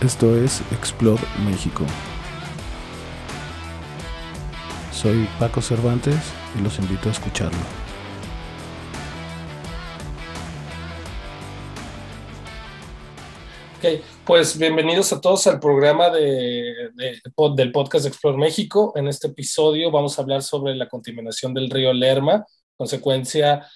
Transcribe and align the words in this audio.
Esto 0.00 0.36
es 0.36 0.60
Explore 0.70 1.20
México. 1.44 1.84
Soy 4.92 5.28
Paco 5.40 5.60
Cervantes 5.60 6.14
y 6.56 6.62
los 6.62 6.78
invito 6.78 7.08
a 7.08 7.12
escucharlo. 7.12 7.58
Ok, 13.78 14.04
pues 14.24 14.56
bienvenidos 14.56 15.12
a 15.12 15.20
todos 15.20 15.44
al 15.48 15.58
programa 15.58 16.10
de, 16.10 16.90
del 17.56 17.72
podcast 17.72 18.06
Explore 18.06 18.38
México. 18.38 18.92
En 18.94 19.08
este 19.08 19.26
episodio 19.26 19.90
vamos 19.90 20.16
a 20.16 20.22
hablar 20.22 20.44
sobre 20.44 20.76
la 20.76 20.88
contaminación 20.88 21.52
del 21.52 21.68
río 21.68 21.92
Lerma, 21.92 22.46
consecuencia 22.76 23.66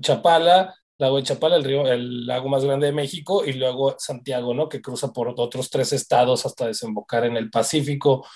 Chapala, 0.00 0.74
lago 1.00 1.16
de 1.16 1.22
Chapala, 1.22 1.56
el 1.56 2.26
lago 2.26 2.48
más 2.50 2.64
grande 2.64 2.86
de 2.86 2.92
México, 2.92 3.42
y 3.44 3.54
luego 3.54 3.96
Santiago, 3.98 4.52
¿no? 4.52 4.68
Que 4.68 4.82
cruza 4.82 5.12
por 5.12 5.32
otros 5.34 5.70
tres 5.70 5.94
estados 5.94 6.44
hasta 6.44 6.66
desembocar 6.66 7.24
en 7.24 7.38
el 7.38 7.50
Pacífico. 7.50 8.26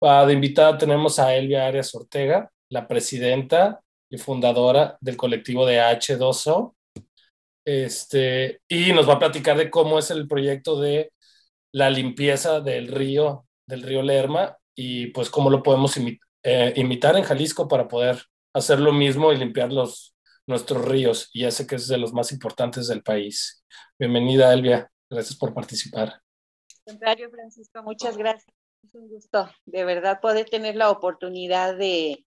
Uh, 0.00 0.24
de 0.26 0.32
invitada 0.32 0.78
tenemos 0.78 1.18
a 1.18 1.34
Elvia 1.34 1.66
Arias 1.66 1.92
Ortega, 1.94 2.48
la 2.70 2.86
presidenta 2.86 3.80
y 4.08 4.18
fundadora 4.18 4.96
del 5.00 5.16
colectivo 5.16 5.66
de 5.66 5.80
H2O. 5.80 6.74
Este, 7.64 8.60
y 8.68 8.92
nos 8.92 9.08
va 9.08 9.14
a 9.14 9.18
platicar 9.18 9.56
de 9.56 9.68
cómo 9.68 9.98
es 9.98 10.10
el 10.12 10.28
proyecto 10.28 10.80
de 10.80 11.12
la 11.72 11.90
limpieza 11.90 12.60
del 12.60 12.86
río, 12.86 13.46
del 13.66 13.82
río 13.82 14.02
Lerma, 14.02 14.56
y 14.76 15.08
pues 15.08 15.28
cómo 15.28 15.50
lo 15.50 15.62
podemos 15.62 15.96
eh, 16.44 16.72
imitar 16.76 17.16
en 17.16 17.24
Jalisco 17.24 17.66
para 17.66 17.88
poder 17.88 18.22
hacer 18.54 18.78
lo 18.78 18.92
mismo 18.92 19.32
y 19.32 19.38
limpiar 19.38 19.72
los, 19.72 20.11
nuestros 20.46 20.84
ríos 20.84 21.30
y 21.32 21.44
ese 21.44 21.66
que 21.66 21.76
es 21.76 21.88
de 21.88 21.98
los 21.98 22.12
más 22.12 22.32
importantes 22.32 22.88
del 22.88 23.02
país. 23.02 23.64
Bienvenida, 23.98 24.52
Elvia. 24.52 24.90
Gracias 25.08 25.38
por 25.38 25.54
participar. 25.54 26.20
Contrario, 26.86 27.30
Francisco, 27.30 27.82
muchas 27.82 28.16
gracias. 28.16 28.54
Es 28.82 28.94
un 28.94 29.08
gusto, 29.08 29.48
de 29.66 29.84
verdad, 29.84 30.20
poder 30.20 30.48
tener 30.48 30.74
la 30.74 30.90
oportunidad 30.90 31.76
de, 31.76 32.26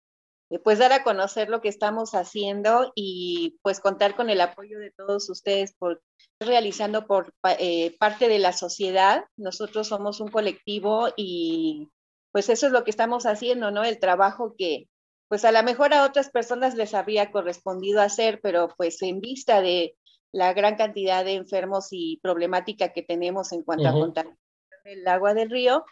de 0.51 0.59
pues 0.59 0.79
dar 0.79 0.93
a 0.93 1.03
conocer 1.03 1.49
lo 1.49 1.63
que 1.63 1.71
estamos 1.71 2.15
haciendo 2.15 2.93
y 2.95 3.59
pues 3.63 3.81
contar 3.81 4.15
con 4.15 4.29
el 4.29 4.41
apoyo 4.43 4.79
de 4.79 4.91
todos 4.91 5.31
ustedes 5.31 5.75
por 5.79 6.03
realizando 6.41 7.07
por 7.07 7.33
eh, 7.59 7.97
parte 7.99 8.29
de 8.29 8.39
la 8.39 8.53
sociedad. 8.53 9.25
Nosotros 9.39 9.89
somos 9.89 10.21
un 10.21 10.29
colectivo 10.29 11.09
y 11.17 11.89
pues 12.33 12.51
eso 12.51 12.67
es 12.67 12.73
lo 12.73 12.85
que 12.85 12.91
estamos 12.91 13.25
haciendo, 13.25 13.71
¿no? 13.71 13.83
El 13.85 13.99
trabajo 13.99 14.55
que, 14.59 14.89
pues 15.33 15.47
a 15.47 15.51
lo 15.51 15.63
mejor 15.63 15.95
a 15.95 16.05
otras 16.05 16.29
personas 16.29 16.75
les 16.75 16.93
habría 16.93 17.31
correspondido 17.31 18.03
hacer, 18.03 18.39
pero 18.43 18.69
pues 18.77 19.01
en 19.01 19.23
vista 19.23 19.63
de 19.63 19.97
la 20.31 20.53
gran 20.53 20.77
cantidad 20.77 21.25
de 21.25 21.37
enfermos 21.37 21.89
y 21.91 22.21
problemática 22.23 22.93
que 22.93 23.03
tenemos 23.03 23.51
en 23.53 23.63
cuanto 23.63 23.89
a 23.89 23.93
contaminación 23.93 24.39
del 24.85 25.09
agua 25.09 25.33
del 25.33 25.49
río, 25.49 25.87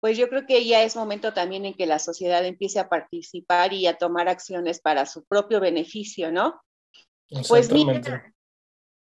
pues 0.00 0.16
yo 0.16 0.30
creo 0.30 0.46
que 0.46 0.64
ya 0.64 0.82
es 0.82 0.96
momento 0.96 1.34
también 1.34 1.66
en 1.66 1.74
que 1.74 1.84
la 1.84 1.98
sociedad 1.98 2.42
empiece 2.46 2.78
a 2.78 2.88
participar 2.88 3.74
y 3.74 3.86
a 3.86 3.98
tomar 3.98 4.30
acciones 4.30 4.80
para 4.80 5.04
su 5.04 5.26
propio 5.26 5.60
beneficio, 5.60 6.32
¿no? 6.32 6.58
Pues 7.48 7.70
mira, 7.70 8.32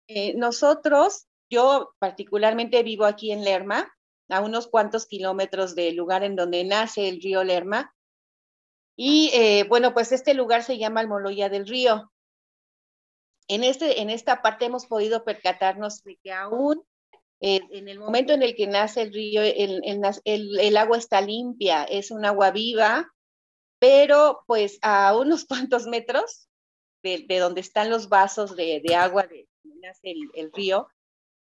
eh, 0.08 0.34
nosotros, 0.38 1.25
yo 1.50 1.94
particularmente 2.00 2.84
vivo 2.84 3.03
aquí 3.03 3.34
en 3.34 3.44
Lerma, 3.44 3.94
a 4.30 4.40
unos 4.40 4.68
cuantos 4.68 5.08
kilómetros 5.08 5.75
del 5.75 5.97
lugar 5.97 6.23
en 6.23 6.38
donde 6.38 6.64
nace 6.64 7.09
el 7.09 7.22
río 7.22 7.44
Lerma, 7.44 7.94
y 8.95 9.31
eh, 9.33 9.66
bueno, 9.67 9.94
pues 9.94 10.11
este 10.11 10.33
lugar 10.33 10.63
se 10.63 10.77
llama 10.77 10.99
Almoloya 10.99 11.49
del 11.49 11.67
Río. 11.67 12.11
En, 13.47 13.63
este, 13.63 14.02
en 14.02 14.09
esta 14.09 14.41
parte 14.41 14.66
hemos 14.66 14.85
podido 14.85 15.23
percatarnos 15.23 16.03
de 16.03 16.17
que 16.23 16.31
aún 16.31 16.84
eh, 17.41 17.59
en 17.72 17.90
el 17.90 18.00
momento 18.00 18.31
en 18.31 18.41
el 18.41 18.56
que 18.56 18.68
nace 18.68 19.01
el 19.01 19.13
río, 19.13 19.41
el, 19.41 19.81
el, 19.84 20.59
el, 20.59 20.78
agua 20.78 20.97
está 20.97 21.19
limpia, 21.19 21.84
es 21.84 22.09
un 22.09 22.23
agua 22.23 22.51
viva, 22.51 23.12
pero 23.79 24.44
pues 24.47 24.79
a 24.81 25.18
unos 25.18 25.45
cuantos 25.45 25.88
metros 25.88 26.47
de, 27.03 27.25
de 27.28 27.39
donde 27.39 27.59
están 27.59 27.89
los 27.89 28.07
vasos 28.07 28.56
de, 28.56 28.81
de 28.81 28.95
agua 28.95 29.23
de 29.23 29.50
nace 29.81 30.13
el, 30.34 30.51
río, 30.53 30.88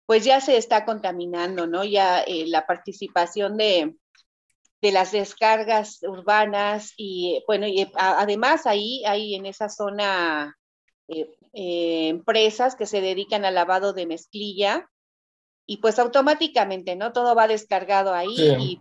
pues 0.04 0.24
ya 0.24 0.42
se 0.42 0.58
está 0.58 0.84
contaminando, 0.84 1.66
¿no? 1.66 1.82
Ya 1.82 2.20
eh, 2.20 2.46
la 2.46 2.66
participación 2.66 3.56
de, 3.56 3.96
de 4.86 4.92
las 4.92 5.10
descargas 5.10 6.00
urbanas 6.04 6.94
y 6.96 7.42
bueno, 7.48 7.66
y 7.66 7.90
además 7.96 8.66
ahí 8.66 9.02
hay 9.04 9.34
en 9.34 9.44
esa 9.44 9.68
zona 9.68 10.56
eh, 11.08 11.28
eh, 11.54 12.06
empresas 12.08 12.76
que 12.76 12.86
se 12.86 13.00
dedican 13.00 13.44
al 13.44 13.56
lavado 13.56 13.92
de 13.92 14.06
mezclilla 14.06 14.88
y 15.66 15.78
pues 15.78 15.98
automáticamente, 15.98 16.94
¿no? 16.94 17.12
Todo 17.12 17.34
va 17.34 17.48
descargado 17.48 18.14
ahí 18.14 18.36
y 18.60 18.80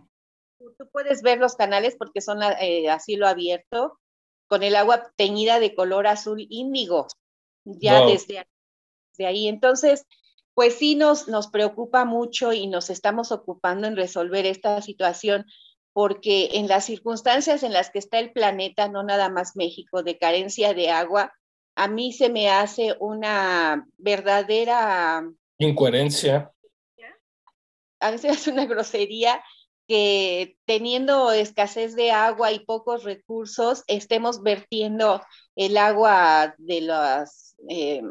tú 0.78 0.88
puedes 0.92 1.22
ver 1.22 1.38
los 1.38 1.56
canales 1.56 1.96
porque 1.98 2.20
son 2.20 2.40
eh, 2.60 2.88
así 2.88 3.16
lo 3.16 3.26
abierto 3.26 3.98
con 4.46 4.62
el 4.62 4.76
agua 4.76 5.12
teñida 5.16 5.58
de 5.58 5.74
color 5.74 6.06
azul 6.06 6.46
índigo, 6.48 7.08
ya 7.64 8.06
desde, 8.06 8.46
desde 9.10 9.26
ahí. 9.26 9.48
Entonces, 9.48 10.06
pues 10.54 10.76
sí 10.76 10.94
nos, 10.94 11.26
nos 11.26 11.48
preocupa 11.48 12.04
mucho 12.04 12.52
y 12.52 12.68
nos 12.68 12.90
estamos 12.90 13.32
ocupando 13.32 13.88
en 13.88 13.96
resolver 13.96 14.46
esta 14.46 14.80
situación 14.82 15.46
porque 15.96 16.50
en 16.52 16.68
las 16.68 16.84
circunstancias 16.84 17.62
en 17.62 17.72
las 17.72 17.88
que 17.88 17.98
está 17.98 18.18
el 18.18 18.30
planeta, 18.30 18.86
no 18.86 19.02
nada 19.02 19.30
más 19.30 19.56
México, 19.56 20.02
de 20.02 20.18
carencia 20.18 20.74
de 20.74 20.90
agua, 20.90 21.32
a 21.74 21.88
mí 21.88 22.12
se 22.12 22.28
me 22.28 22.50
hace 22.50 22.94
una 23.00 23.88
verdadera 23.96 25.26
incoherencia. 25.56 26.52
A 27.98 28.10
veces 28.10 28.42
es 28.42 28.46
una 28.46 28.66
grosería 28.66 29.42
que 29.88 30.58
teniendo 30.66 31.32
escasez 31.32 31.96
de 31.96 32.10
agua 32.10 32.52
y 32.52 32.58
pocos 32.58 33.02
recursos, 33.02 33.82
estemos 33.86 34.42
vertiendo 34.42 35.22
el 35.54 35.78
agua 35.78 36.54
de 36.58 36.82
las 36.82 37.56
eh, 37.70 38.02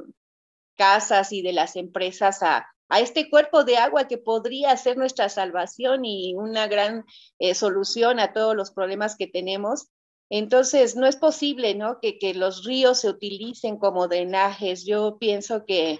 casas 0.75 1.31
y 1.31 1.43
de 1.43 1.53
las 1.53 1.75
empresas 1.75 2.41
a, 2.41 2.65
a 2.89 2.99
este 2.99 3.29
cuerpo 3.29 3.63
de 3.63 3.77
agua 3.77 4.07
que 4.07 4.17
podría 4.17 4.75
ser 4.77 4.97
nuestra 4.97 5.29
salvación 5.29 6.05
y 6.05 6.35
una 6.35 6.67
gran 6.67 7.05
eh, 7.39 7.55
solución 7.55 8.19
a 8.19 8.33
todos 8.33 8.55
los 8.55 8.71
problemas 8.71 9.15
que 9.15 9.27
tenemos. 9.27 9.87
Entonces, 10.29 10.95
no 10.95 11.05
es 11.07 11.15
posible, 11.15 11.75
¿no? 11.75 11.99
Que, 11.99 12.17
que 12.17 12.33
los 12.33 12.63
ríos 12.63 13.01
se 13.01 13.09
utilicen 13.09 13.77
como 13.77 14.07
drenajes. 14.07 14.85
Yo 14.85 15.17
pienso 15.19 15.65
que 15.65 15.99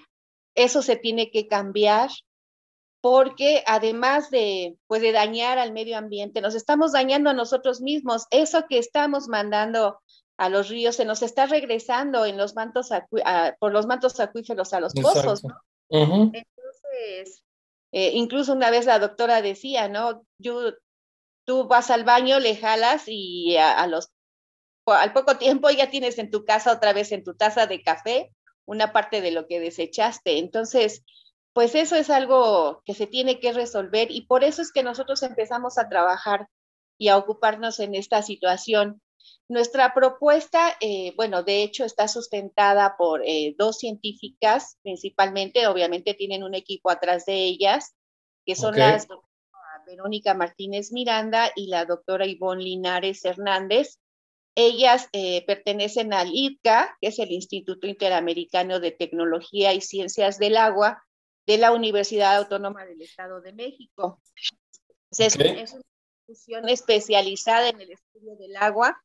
eso 0.56 0.81
se 0.81 0.95
tiene 0.95 1.31
que 1.31 1.47
cambiar 1.47 2.09
porque 3.01 3.63
además 3.68 4.31
de, 4.31 4.78
pues, 4.88 5.01
de 5.01 5.12
dañar 5.12 5.59
al 5.59 5.74
medio 5.74 5.95
ambiente, 5.95 6.41
nos 6.41 6.56
estamos 6.56 6.91
dañando 6.91 7.29
a 7.29 7.34
nosotros 7.34 7.81
mismos. 7.81 8.25
Eso 8.31 8.66
que 8.68 8.79
estamos 8.79 9.28
mandando 9.28 10.00
a 10.38 10.50
los 10.50 10.69
ríos 10.69 10.95
se 10.95 11.06
nos 11.06 11.22
está 11.22 11.45
regresando 11.45 12.25
en 12.25 12.38
los 12.38 12.56
mantos 12.56 12.90
por 13.59 13.72
los 13.72 13.85
mantos 13.85 14.19
acuíferos 14.19 14.74
a 14.74 14.79
los 14.79 14.94
pozos, 14.94 15.44
¿no? 15.44 16.31
Eh, 17.91 18.11
incluso 18.13 18.53
una 18.53 18.69
vez 18.72 18.85
la 18.85 19.00
doctora 19.00 19.41
decía, 19.41 19.88
¿no? 19.88 20.25
Tú 21.45 21.67
vas 21.67 21.91
al 21.91 22.03
baño, 22.03 22.39
le 22.39 22.56
jalas 22.56 23.03
y 23.07 23.56
a, 23.57 23.85
los, 23.88 24.11
al 24.85 25.13
poco 25.13 25.38
tiempo 25.38 25.69
ya 25.69 25.89
tienes 25.89 26.17
en 26.17 26.31
tu 26.31 26.44
casa 26.44 26.72
otra 26.72 26.94
vez 26.94 27.11
en 27.11 27.23
tu 27.23 27.35
taza 27.35 27.67
de 27.67 27.81
café 27.83 28.31
una 28.66 28.91
parte 28.91 29.22
de 29.22 29.31
lo 29.31 29.47
que 29.47 29.59
desechaste. 29.59 30.39
Entonces, 30.39 31.03
pues 31.53 31.75
eso 31.75 31.95
es 31.95 32.09
algo 32.09 32.81
que 32.83 32.94
se 32.94 33.07
tiene 33.07 33.39
que 33.39 33.53
resolver 33.53 34.12
y 34.12 34.25
por 34.25 34.44
eso 34.44 34.62
es 34.62 34.72
que 34.73 34.83
nosotros 34.83 35.23
empezamos 35.23 35.77
a 35.77 35.88
trabajar 35.88 36.50
y 36.97 37.09
a 37.09 37.17
ocuparnos 37.17 37.79
en 37.79 37.95
esta 37.95 38.22
situación 38.23 39.01
nuestra 39.47 39.94
propuesta, 39.94 40.75
eh, 40.81 41.13
bueno, 41.16 41.44
de 41.44 41.62
hecho 41.63 41.86
está 41.86 42.07
sustentada 42.07 42.95
por 42.98 43.22
eh, 43.24 43.56
dos 43.57 43.77
científicas, 43.77 44.77
principalmente, 44.81 45.68
obviamente 45.68 46.13
tienen 46.16 46.44
un 46.44 46.56
equipo 46.56 46.89
atrás 46.89 47.25
de 47.25 47.44
ellas, 47.44 47.95
que 48.45 48.56
son 48.56 48.77
las 48.77 49.07
doctora 49.07 49.83
Verónica 49.86 50.33
Martínez 50.33 50.92
Miranda 50.92 51.51
y 51.56 51.68
la 51.68 51.86
doctora 51.86 52.25
Ivonne 52.25 52.63
Linares 52.63 53.24
Hernández. 53.24 54.00
Ellas 54.56 55.10
eh, 55.12 55.45
pertenecen 55.45 56.13
al 56.13 56.30
ITCA, 56.31 56.98
que 57.01 57.10
es 57.10 57.19
el 57.19 57.31
Instituto 57.31 57.88
Interamericano 57.88 58.80
de 58.80 58.92
Tecnología 58.92 59.74
y 59.74 59.81
Ciencias 59.81 60.39
del 60.39 60.57
Agua 60.57 61.04
de 61.45 61.57
la 61.57 61.72
Universidad 61.72 62.38
Autónoma 62.38 62.86
del 62.86 63.01
Estado 63.01 63.42
de 63.42 63.54
México. 63.54 64.19
Es, 65.12 65.36
una 65.36 65.60
institución 65.60 66.68
especializada 66.69 67.69
en 67.69 67.81
el 67.81 67.92
estudio 67.92 68.36
del 68.38 68.56
agua 68.56 69.00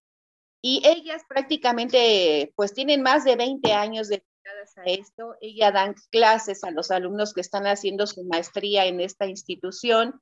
y 0.62 0.82
ellas 0.84 1.22
prácticamente, 1.28 2.52
pues 2.54 2.74
tienen 2.74 3.02
más 3.02 3.24
de 3.24 3.36
20 3.36 3.72
años 3.72 4.08
dedicadas 4.08 4.76
a 4.76 4.84
esto. 4.84 5.36
Ellas 5.40 5.72
dan 5.72 5.94
clases 6.10 6.64
a 6.64 6.70
los 6.70 6.90
alumnos 6.90 7.32
que 7.32 7.40
están 7.40 7.66
haciendo 7.66 8.06
su 8.06 8.24
maestría 8.24 8.86
en 8.86 9.00
esta 9.00 9.26
institución. 9.26 10.20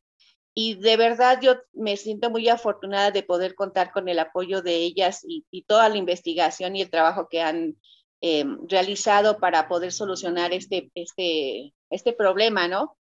Y 0.55 0.75
de 0.75 0.96
verdad 0.96 1.40
yo 1.40 1.56
me 1.73 1.96
siento 1.96 2.31
muy 2.31 2.49
afortunada 2.49 3.11
de 3.11 3.23
poder 3.23 3.55
contar 3.55 3.93
con 3.93 4.08
el 4.08 4.19
apoyo 4.19 4.62
de 4.62 4.76
ellas 4.76 5.20
y, 5.25 5.44
toda 5.67 5.88
la 5.88 5.96
investigación 5.96 6.76
y 6.76 6.82
el 6.82 6.90
trabajo 6.90 7.29
que 7.29 7.40
han 7.43 7.76
eh, 8.20 8.44
realizado 8.69 9.38
para 9.38 9.69
poder 9.69 9.93
solucionar 9.93 10.52
este, 10.52 10.90
este, 10.94 11.75
este 11.90 12.12
problema, 12.12 12.67
¿no? 12.67 12.98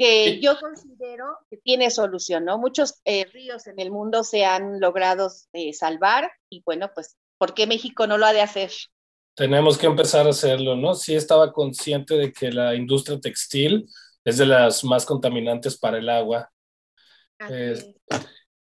Que 0.00 0.40
yo 0.40 0.58
considero 0.58 1.26
que 1.50 1.58
tiene 1.58 1.90
solución, 1.90 2.46
¿no? 2.46 2.56
Muchos 2.56 3.02
eh, 3.04 3.26
ríos 3.26 3.66
en 3.66 3.78
el 3.78 3.90
mundo 3.90 4.24
se 4.24 4.46
han 4.46 4.80
logrado 4.80 5.30
eh, 5.52 5.74
salvar 5.74 6.32
y 6.48 6.62
bueno, 6.64 6.90
pues, 6.94 7.18
¿por 7.36 7.52
qué 7.52 7.66
México 7.66 8.06
no 8.06 8.16
lo 8.16 8.24
ha 8.24 8.32
de 8.32 8.40
hacer? 8.40 8.70
Tenemos 9.34 9.76
que 9.76 9.86
empezar 9.86 10.26
a 10.26 10.30
hacerlo, 10.30 10.74
¿no? 10.74 10.94
Sí 10.94 11.14
estaba 11.14 11.52
consciente 11.52 12.14
de 12.14 12.32
que 12.32 12.50
la 12.50 12.74
industria 12.74 13.20
textil 13.20 13.86
es 14.24 14.38
de 14.38 14.46
las 14.46 14.84
más 14.84 15.04
contaminantes 15.04 15.78
para 15.78 15.98
el 15.98 16.08
agua. 16.08 16.50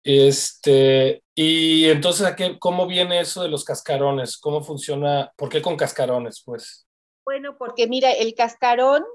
este, 0.04 1.24
y 1.36 1.86
entonces, 1.86 2.36
¿cómo 2.60 2.86
viene 2.86 3.22
eso 3.22 3.44
de 3.44 3.50
los 3.50 3.64
cascarones? 3.64 4.38
¿Cómo 4.38 4.62
funciona? 4.62 5.32
¿Por 5.38 5.48
qué 5.48 5.62
con 5.62 5.78
cascarones, 5.78 6.44
pues? 6.46 6.86
Bueno, 7.24 7.58
porque 7.58 7.88
mira, 7.88 8.12
el 8.12 8.36
cascarón 8.36 9.06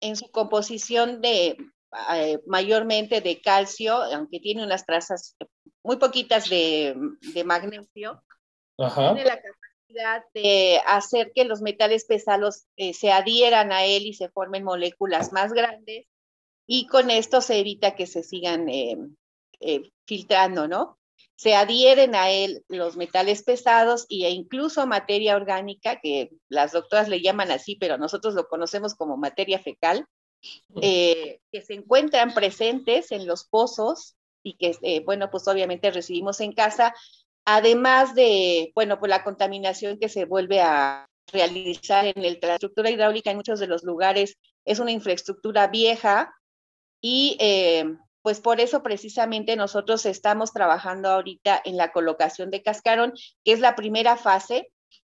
en 0.00 0.16
su 0.16 0.30
composición 0.30 1.20
de 1.20 1.56
eh, 2.12 2.38
mayormente 2.46 3.20
de 3.20 3.40
calcio, 3.40 3.94
aunque 3.94 4.40
tiene 4.40 4.64
unas 4.64 4.84
trazas 4.84 5.36
muy 5.82 5.96
poquitas 5.96 6.48
de, 6.50 6.94
magnesio, 7.44 8.22
tiene 8.76 9.24
la 9.24 9.40
capacidad 9.40 10.24
de 10.34 10.80
hacer 10.86 11.32
que 11.34 11.44
los 11.44 11.62
metales 11.62 12.04
pesados 12.04 12.66
eh, 12.76 12.92
se 12.92 13.12
adhieran 13.12 13.72
a 13.72 13.84
él 13.84 14.04
y 14.06 14.14
se 14.14 14.28
formen 14.28 14.64
moléculas 14.64 15.32
más 15.32 15.52
grandes 15.52 16.06
y 16.66 16.86
con 16.86 17.10
esto 17.10 17.40
se 17.40 17.60
evita 17.60 17.94
que 17.94 18.06
se 18.06 18.22
sigan 18.22 18.68
eh, 18.68 18.98
filtrando, 20.06 20.68
¿no? 20.68 20.98
Se 21.36 21.54
adhieren 21.54 22.14
a 22.14 22.30
él 22.30 22.64
los 22.68 22.96
metales 22.96 23.42
pesados 23.42 24.06
e 24.08 24.30
incluso 24.30 24.86
materia 24.86 25.36
orgánica, 25.36 26.00
que 26.00 26.30
las 26.48 26.72
doctoras 26.72 27.08
le 27.08 27.20
llaman 27.20 27.50
así, 27.50 27.76
pero 27.76 27.98
nosotros 27.98 28.34
lo 28.34 28.48
conocemos 28.48 28.94
como 28.94 29.16
materia 29.16 29.58
fecal, 29.58 30.06
eh, 30.80 31.40
que 31.52 31.62
se 31.62 31.74
encuentran 31.74 32.32
presentes 32.34 33.12
en 33.12 33.26
los 33.26 33.44
pozos 33.44 34.16
y 34.42 34.56
que, 34.56 34.76
eh, 34.82 35.02
bueno, 35.04 35.30
pues 35.30 35.46
obviamente 35.48 35.90
recibimos 35.90 36.40
en 36.40 36.52
casa, 36.52 36.94
además 37.44 38.14
de, 38.14 38.72
bueno, 38.74 38.98
pues 38.98 39.10
la 39.10 39.24
contaminación 39.24 39.98
que 39.98 40.08
se 40.08 40.24
vuelve 40.24 40.60
a 40.60 41.06
realizar 41.32 42.06
en 42.06 42.24
el, 42.24 42.38
la 42.40 42.54
estructura 42.54 42.90
hidráulica 42.90 43.30
en 43.30 43.36
muchos 43.36 43.58
de 43.58 43.66
los 43.66 43.82
lugares 43.82 44.36
es 44.64 44.78
una 44.78 44.92
infraestructura 44.92 45.66
vieja 45.66 46.32
y 47.00 47.36
eh, 47.40 47.84
pues 48.26 48.40
por 48.40 48.60
eso 48.60 48.82
precisamente 48.82 49.54
nosotros 49.54 50.04
estamos 50.04 50.52
trabajando 50.52 51.10
ahorita 51.10 51.62
en 51.64 51.76
la 51.76 51.92
colocación 51.92 52.50
de 52.50 52.60
cascarón, 52.60 53.14
que 53.44 53.52
es 53.52 53.60
la 53.60 53.76
primera 53.76 54.16
fase. 54.16 54.72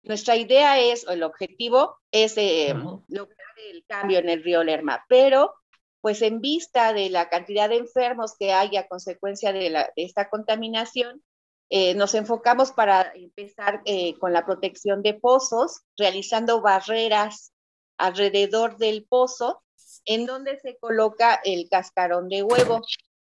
Nuestra 0.03 0.35
idea 0.35 0.77
es, 0.77 1.07
o 1.07 1.11
el 1.11 1.23
objetivo 1.23 1.95
es 2.11 2.37
eh, 2.37 2.73
lograr 3.07 3.47
el 3.71 3.85
cambio 3.87 4.19
en 4.19 4.27
el 4.27 4.43
río 4.43 4.61
Lerma, 4.61 5.05
pero 5.07 5.53
pues 6.01 6.21
en 6.21 6.41
vista 6.41 6.91
de 6.91 7.09
la 7.09 7.29
cantidad 7.29 7.69
de 7.69 7.77
enfermos 7.77 8.35
que 8.37 8.51
hay 8.51 8.75
a 8.75 8.89
consecuencia 8.89 9.53
de, 9.53 9.89
esta 9.95 10.29
contaminación, 10.29 11.23
eh, 11.69 11.95
nos 11.95 12.13
enfocamos 12.13 12.73
para 12.73 13.13
empezar 13.15 13.83
eh, 13.85 14.19
con 14.19 14.33
la 14.33 14.45
protección 14.45 15.01
de 15.01 15.13
pozos, 15.13 15.79
realizando 15.95 16.59
barreras 16.59 17.53
alrededor 17.97 18.75
del 18.75 19.05
pozo 19.05 19.63
en 20.05 20.25
donde 20.25 20.59
se 20.59 20.77
coloca 20.77 21.39
el 21.43 21.67
cascarón 21.69 22.29
de 22.29 22.43
huevo. 22.43 22.81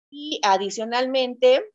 Y 0.09 0.39
adicionalmente 0.44 1.65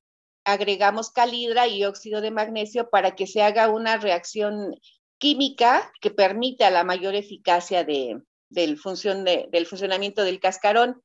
agregamos 0.45 1.11
calidra 1.11 1.69
y 1.69 1.85
óxido 1.85 2.21
de 2.21 2.31
magnesio 2.31 2.91
para 2.91 3.15
que 3.15 3.27
se 3.27 3.43
haga 3.43 3.69
una 3.69 3.97
reacción 3.97 4.75
química 5.19 5.93
que 6.01 6.11
permita 6.11 6.71
la 6.71 6.85
mayor 6.85 7.15
eficacia 7.15 7.85
de, 7.85 8.21
del, 8.49 8.79
función 8.79 9.25
del 9.25 9.67
funcionamiento 9.67 10.25
del 10.25 10.41
cascarón. 10.41 11.03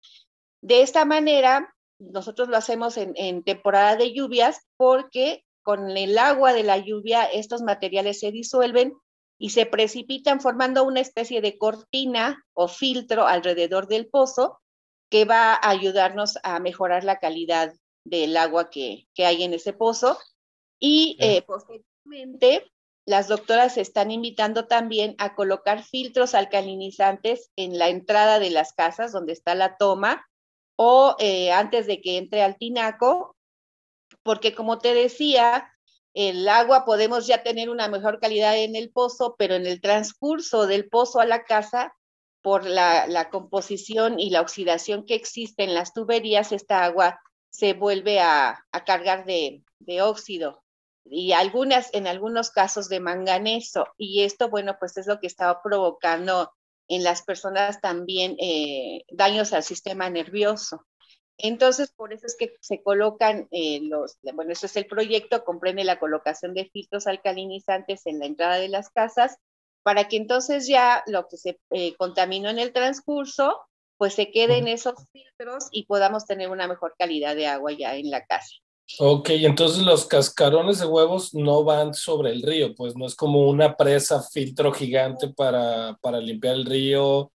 De 0.61 0.81
esta 0.81 1.05
manera, 1.05 1.73
nosotros 1.99 2.47
lo 2.47 2.57
hacemos 2.57 2.97
en, 2.97 3.13
en 3.15 3.43
temporada 3.43 3.95
de 3.95 4.13
lluvias 4.13 4.61
porque 4.75 5.43
con 5.63 5.97
el 5.97 6.17
agua 6.17 6.53
de 6.53 6.63
la 6.63 6.77
lluvia 6.77 7.25
estos 7.25 7.61
materiales 7.61 8.19
se 8.19 8.31
disuelven 8.31 8.93
y 9.39 9.51
se 9.51 9.65
precipitan 9.65 10.41
formando 10.41 10.83
una 10.83 10.99
especie 10.99 11.41
de 11.41 11.57
cortina 11.57 12.43
o 12.53 12.67
filtro 12.67 13.27
alrededor 13.27 13.87
del 13.87 14.07
pozo 14.07 14.59
que 15.09 15.25
va 15.25 15.53
a 15.53 15.69
ayudarnos 15.69 16.37
a 16.43 16.59
mejorar 16.59 17.03
la 17.03 17.19
calidad 17.19 17.73
del 18.03 18.35
agua 18.37 18.69
que, 18.69 19.07
hay 19.17 19.43
en 19.43 19.53
ese 19.53 19.73
pozo. 19.73 20.17
Y 20.79 21.17
eh, 21.19 21.41
posteriormente, 21.43 22.71
las 23.05 23.27
doctoras 23.27 23.77
están 23.77 24.11
invitando 24.11 24.67
también 24.67 25.15
a 25.17 25.33
colocar 25.35 25.83
filtros 25.83 26.35
alcalinizantes 26.35 27.51
en 27.55 27.77
la 27.77 27.89
entrada 27.89 28.39
de 28.39 28.49
las 28.49 28.73
casas 28.73 29.11
donde 29.11 29.33
está 29.33 29.55
la 29.55 29.77
toma 29.77 30.27
o 30.75 31.15
eh, 31.19 31.51
antes 31.51 31.87
de 31.87 32.01
que 32.01 32.17
entre 32.17 32.43
al 32.43 32.57
tinaco, 32.57 33.35
porque 34.23 34.53
como 34.53 34.77
te 34.77 34.93
decía, 34.93 35.73
el 36.17 36.49
agua 36.49 36.83
podemos 36.83 37.27
ya 37.27 37.43
tener 37.43 37.69
una 37.69 37.87
mejor 37.89 38.19
calidad 38.19 38.57
en 38.57 38.75
el 38.75 38.89
pozo, 38.89 39.35
pero 39.37 39.53
en 39.53 39.67
el 39.67 39.81
transcurso 39.81 40.65
del 40.65 40.89
pozo 40.89 41.19
a 41.19 41.27
la 41.27 41.43
casa, 41.43 41.93
por 42.41 42.65
la, 42.65 43.29
composición 43.29 44.19
y 44.19 44.31
la 44.31 44.41
oxidación 44.41 45.05
que 45.05 45.13
existe 45.13 45.63
en 45.63 45.75
las 45.75 45.93
tuberías, 45.93 46.51
esta 46.51 46.85
agua 46.85 47.19
se 47.51 47.73
vuelve 47.73 48.19
a, 48.19 48.65
cargar 48.83 49.25
de, 49.25 49.61
óxido 50.01 50.63
y 51.05 51.33
algunas, 51.33 51.93
en 51.93 52.07
algunos 52.07 52.49
casos 52.49 52.89
de 52.89 52.99
manganeso. 52.99 53.85
Y 53.95 54.23
esto, 54.23 54.49
bueno, 54.49 54.77
pues 54.79 54.97
es 54.97 55.05
lo 55.05 55.19
que 55.19 55.27
estaba 55.27 55.61
provocando 55.61 56.51
en 56.87 57.03
las 57.03 57.21
personas 57.21 57.79
también 57.79 58.35
eh, 58.39 59.03
daños 59.11 59.53
al 59.53 59.61
sistema 59.61 60.09
nervioso. 60.09 60.83
Entonces, 61.37 61.91
por 61.91 62.13
eso 62.13 62.25
es 62.25 62.35
que 62.35 62.55
se 62.61 62.81
colocan 62.81 63.47
eh, 63.51 63.79
los, 63.83 64.17
bueno, 64.33 64.51
ese 64.51 64.65
es 64.65 64.75
el 64.75 64.87
proyecto, 64.87 65.43
comprende 65.43 65.83
la 65.83 65.99
colocación 65.99 66.53
de 66.53 66.65
filtros 66.65 67.05
alcalinizantes 67.05 68.05
en 68.05 68.19
la 68.19 68.25
entrada 68.25 68.55
de 68.55 68.69
las 68.69 68.89
casas, 68.89 69.37
para 69.83 70.07
que 70.07 70.17
entonces 70.17 70.67
ya 70.67 71.03
lo 71.05 71.27
que 71.27 71.37
se 71.37 71.59
eh, 71.71 71.95
contaminó 71.95 72.49
en 72.49 72.59
el 72.59 72.73
transcurso, 72.73 73.61
pues 73.97 74.15
se 74.15 74.31
quede 74.31 74.57
en 74.57 74.67
esos 74.67 74.95
filtros 75.11 75.69
y 75.71 75.85
podamos 75.85 76.25
tener 76.25 76.49
una 76.49 76.67
mejor 76.67 76.95
calidad 76.97 77.35
de 77.35 77.47
agua 77.47 77.71
ya 77.71 77.95
en 77.95 78.09
la 78.09 78.25
casa. 78.25 78.55
Ok, 78.99 79.29
entonces 79.31 79.83
los 79.83 80.05
cascarones 80.05 80.79
de 80.79 80.85
huevos 80.85 81.33
no 81.33 81.63
van 81.63 81.93
sobre 81.93 82.31
el 82.31 82.41
río, 82.41 82.73
pues 82.73 82.95
no 82.95 83.05
es 83.05 83.15
como 83.15 83.49
una 83.49 83.75
presa 83.75 84.23
filtro 84.23 84.71
gigante 84.71 85.27
para, 85.27 85.97
para 86.01 86.19
limpiar 86.19 86.55
el 86.55 86.65
río 86.65 87.31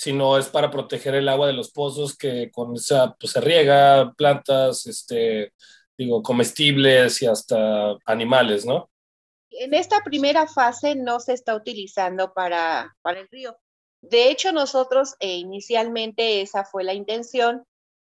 sino 0.00 0.38
es 0.38 0.48
para 0.48 0.70
proteger 0.70 1.14
el 1.14 1.28
agua 1.28 1.46
de 1.46 1.52
los 1.52 1.72
pozos 1.72 2.16
que 2.16 2.50
con 2.50 2.74
esa 2.74 3.14
pues, 3.20 3.32
se 3.32 3.40
riega 3.42 4.14
plantas, 4.16 4.86
este, 4.86 5.52
digo, 5.98 6.22
comestibles 6.22 7.20
y 7.20 7.26
hasta 7.26 7.98
animales, 8.06 8.64
¿no? 8.64 8.90
En 9.50 9.74
esta 9.74 10.02
primera 10.02 10.46
fase 10.46 10.94
no 10.94 11.20
se 11.20 11.34
está 11.34 11.54
utilizando 11.54 12.32
para, 12.32 12.96
para 13.02 13.20
el 13.20 13.28
río. 13.28 13.58
De 14.00 14.30
hecho, 14.30 14.52
nosotros 14.52 15.16
eh, 15.20 15.36
inicialmente 15.36 16.40
esa 16.40 16.64
fue 16.64 16.82
la 16.82 16.94
intención 16.94 17.66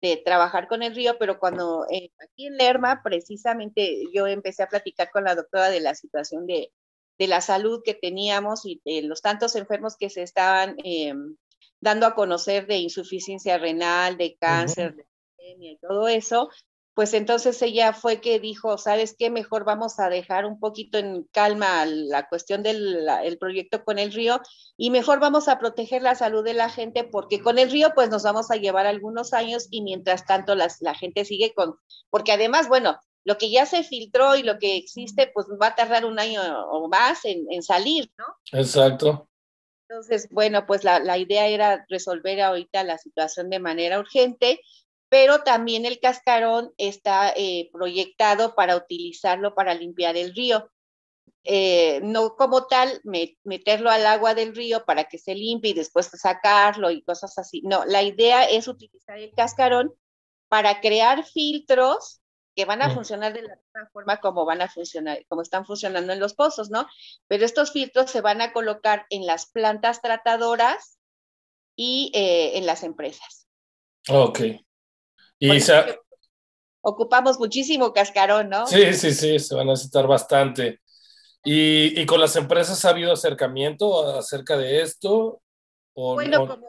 de 0.01 0.17
trabajar 0.17 0.67
con 0.67 0.81
el 0.81 0.95
río, 0.95 1.17
pero 1.19 1.37
cuando 1.37 1.85
eh, 1.91 2.09
aquí 2.17 2.47
en 2.47 2.57
Lerma, 2.57 3.01
precisamente 3.03 4.05
yo 4.11 4.25
empecé 4.25 4.63
a 4.63 4.69
platicar 4.69 5.11
con 5.11 5.23
la 5.23 5.35
doctora 5.35 5.69
de 5.69 5.81
la 5.81 5.93
situación 5.93 6.47
de, 6.47 6.71
de 7.19 7.27
la 7.27 7.41
salud 7.41 7.83
que 7.85 7.93
teníamos 7.93 8.65
y 8.65 8.81
de 8.83 9.03
los 9.03 9.21
tantos 9.21 9.55
enfermos 9.55 9.97
que 9.97 10.09
se 10.09 10.23
estaban 10.23 10.77
em, 10.83 11.35
dando 11.85 12.07
a 12.07 12.15
conocer 12.15 12.65
de 12.65 12.77
insuficiencia 12.77 13.59
renal, 13.59 14.17
de 14.17 14.35
cáncer, 14.35 14.95
de 14.95 15.05
anemia 15.37 15.73
y 15.73 15.77
todo 15.77 16.07
eso, 16.07 16.49
pues 16.95 17.13
entonces 17.13 17.61
ella 17.61 17.93
fue 17.93 18.21
que 18.21 18.39
dijo, 18.39 18.79
¿sabes 18.79 19.15
qué? 19.19 19.29
Mejor 19.29 19.65
vamos 19.65 19.99
a 19.99 20.09
dejar 20.09 20.45
un 20.45 20.59
poquito 20.59 20.97
en 20.97 21.23
calma 21.31 21.85
la 21.85 22.27
cuestión 22.27 22.63
del 22.63 23.07
el 23.23 23.37
proyecto 23.37 23.83
con 23.83 23.99
el 23.99 24.11
río 24.11 24.41
y 24.77 24.89
mejor 24.89 25.19
vamos 25.19 25.47
a 25.47 25.59
proteger 25.59 26.01
la 26.01 26.15
salud 26.15 26.43
de 26.43 26.55
la 26.55 26.69
gente 26.69 27.03
porque 27.03 27.39
con 27.39 27.59
el 27.59 27.69
río 27.69 27.91
pues 27.93 28.09
nos 28.09 28.23
vamos 28.23 28.49
a 28.49 28.55
llevar 28.55 28.87
algunos 28.87 29.33
años 29.33 29.67
y 29.69 29.83
mientras 29.83 30.25
tanto 30.25 30.55
las, 30.55 30.81
la 30.81 30.95
gente 30.95 31.23
sigue 31.23 31.53
con, 31.53 31.75
porque 32.09 32.31
además, 32.31 32.67
bueno, 32.67 32.97
lo 33.25 33.37
que 33.37 33.51
ya 33.51 33.67
se 33.67 33.83
filtró 33.83 34.35
y 34.35 34.41
lo 34.41 34.57
que 34.57 34.75
existe 34.75 35.29
pues 35.31 35.45
va 35.61 35.67
a 35.67 35.75
tardar 35.75 36.05
un 36.05 36.17
año 36.17 36.41
o 36.71 36.87
más 36.87 37.25
en, 37.25 37.45
en 37.51 37.61
salir, 37.61 38.09
¿no? 38.17 38.25
Exacto. 38.57 39.27
Entonces, 39.87 40.27
bueno, 40.31 40.65
pues 40.65 40.83
la, 40.83 41.17
idea 41.17 41.47
era 41.47 41.85
resolver 41.89 42.41
ahorita 42.41 42.83
la 42.83 42.97
situación 42.97 43.49
de 43.49 43.59
manera 43.59 43.99
urgente, 43.99 44.61
pero 45.09 45.43
también 45.43 45.85
el 45.85 45.99
cascarón 45.99 46.73
está 46.77 47.31
eh, 47.35 47.69
proyectado 47.71 48.55
para 48.55 48.75
utilizarlo 48.75 49.53
para 49.53 49.75
limpiar 49.75 50.17
el 50.17 50.33
río. 50.33 50.71
Eh, 51.43 52.01
no 52.01 52.35
como 52.35 52.65
tal 52.65 52.99
meterlo 53.43 53.91
al 53.91 54.07
agua 54.07 54.33
del 54.33 54.55
río 54.55 54.83
para 54.83 55.03
que 55.03 55.19
se 55.19 55.35
limpie 55.35 55.71
y 55.71 55.75
después 55.75 56.07
sacarlo 56.07 56.89
y 56.89 57.03
cosas 57.03 57.37
así. 57.37 57.61
No, 57.63 57.85
la 57.85 58.01
idea 58.01 58.45
es 58.45 58.67
utilizar 58.67 59.19
el 59.19 59.31
cascarón 59.33 59.93
para 60.47 60.81
crear 60.81 61.23
filtros 61.23 62.21
que 62.55 62.65
van 62.65 62.81
a 62.81 62.89
funcionar 62.89 63.33
de 63.33 63.43
la 63.43 63.59
forma 63.91 64.19
como 64.19 64.45
van 64.45 64.61
a 64.61 64.69
funcionar, 64.69 65.25
como 65.27 65.41
están 65.41 65.65
funcionando 65.65 66.13
en 66.13 66.19
los 66.19 66.33
pozos, 66.33 66.69
¿no? 66.69 66.87
Pero 67.27 67.45
estos 67.45 67.71
filtros 67.71 68.09
se 68.09 68.21
van 68.21 68.41
a 68.41 68.53
colocar 68.53 69.05
en 69.09 69.25
las 69.25 69.47
plantas 69.47 70.01
tratadoras 70.01 70.97
y 71.75 72.11
eh, 72.13 72.57
en 72.57 72.65
las 72.65 72.83
empresas. 72.83 73.47
Ok. 74.09 74.39
Y 75.39 75.59
ocupamos 76.81 77.39
muchísimo 77.39 77.91
cascarón, 77.93 78.49
¿no? 78.49 78.67
Sí, 78.67 78.93
sí, 78.93 79.13
sí, 79.13 79.39
se 79.39 79.55
van 79.55 79.67
a 79.67 79.71
necesitar 79.71 80.07
bastante. 80.07 80.79
¿Y, 81.43 81.99
y 81.99 82.05
con 82.05 82.19
las 82.19 82.35
empresas 82.35 82.83
ha 82.85 82.89
habido 82.89 83.11
acercamiento 83.11 84.17
acerca 84.17 84.57
de 84.57 84.81
esto? 84.81 85.41
bueno, 85.95 86.47
como, 86.47 86.67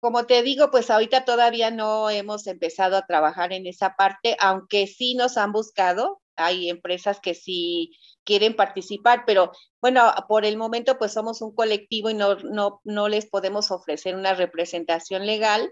como 0.00 0.24
te 0.24 0.42
digo, 0.42 0.70
pues 0.70 0.90
ahorita 0.90 1.24
todavía 1.24 1.70
no 1.70 2.08
hemos 2.10 2.46
empezado 2.46 2.96
a 2.96 3.06
trabajar 3.06 3.52
en 3.52 3.66
esa 3.66 3.96
parte, 3.96 4.36
aunque 4.40 4.86
sí 4.86 5.14
nos 5.14 5.36
han 5.36 5.52
buscado. 5.52 6.20
Hay 6.36 6.70
empresas 6.70 7.20
que 7.20 7.34
sí 7.34 7.92
quieren 8.24 8.56
participar, 8.56 9.24
pero 9.26 9.52
bueno, 9.82 10.10
por 10.26 10.46
el 10.46 10.56
momento 10.56 10.98
pues 10.98 11.12
somos 11.12 11.42
un 11.42 11.54
colectivo 11.54 12.08
y 12.08 12.14
no, 12.14 12.36
no, 12.36 12.80
no 12.84 13.08
les 13.08 13.26
podemos 13.26 13.70
ofrecer 13.70 14.16
una 14.16 14.34
representación 14.34 15.26
legal, 15.26 15.70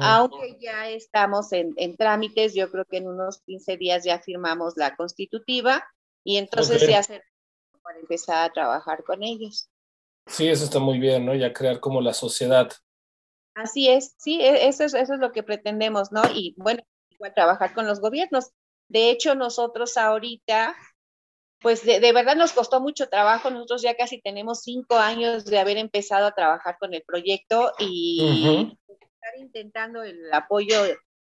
aunque 0.00 0.56
ya 0.60 0.88
estamos 0.88 1.52
en, 1.52 1.74
en, 1.76 1.96
trámites, 1.96 2.54
yo 2.54 2.70
creo 2.70 2.84
que 2.86 2.98
en 2.98 3.08
unos 3.08 3.42
15 3.42 3.76
días 3.76 4.04
ya 4.04 4.18
firmamos 4.18 4.74
la 4.76 4.96
constitutiva 4.96 5.84
y 6.22 6.38
entonces 6.38 6.80
se 6.80 6.94
hace 6.94 7.22
para 7.82 7.98
empezar 7.98 8.48
a 8.48 8.52
trabajar 8.52 9.04
con 9.04 9.22
ellos. 9.22 9.68
Sí, 10.26 10.48
eso 10.48 10.64
está 10.64 10.78
muy 10.78 10.98
bien, 10.98 11.26
¿no? 11.26 11.34
Ya 11.34 11.52
crear 11.52 11.80
como 11.80 12.00
la 12.00 12.14
sociedad. 12.14 12.72
Así 13.54 13.88
es, 13.88 14.14
sí, 14.18 14.40
e, 14.40 14.66
eso 14.66 14.84
es, 14.84 14.94
eso 14.94 15.14
es 15.14 15.20
lo 15.20 15.32
que 15.32 15.42
pretendemos, 15.42 16.10
¿no? 16.12 16.22
Y 16.34 16.54
bueno, 16.58 16.82
igual 17.10 17.34
trabajar 17.34 17.72
con 17.74 17.86
los 17.86 18.00
gobiernos. 18.00 18.50
De 18.88 19.10
hecho, 19.10 19.34
nosotros 19.34 19.96
ahorita, 19.96 20.76
pues 21.60 21.84
de, 21.84 22.12
verdad 22.12 22.36
nos 22.36 22.52
costó 22.52 22.80
mucho 22.80 23.08
trabajo. 23.08 23.50
Nosotros 23.50 23.82
ya 23.82 23.96
casi 23.96 24.20
tenemos 24.20 24.62
cinco 24.62 24.96
años 24.96 25.44
de 25.44 25.58
haber 25.58 25.78
empezado 25.78 26.26
a 26.26 26.34
trabajar 26.34 26.76
con 26.78 26.94
el 26.94 27.02
proyecto 27.02 27.72
y 27.78 28.76
estar 28.88 29.38
intentando 29.38 30.02
el 30.02 30.32
apoyo 30.32 30.82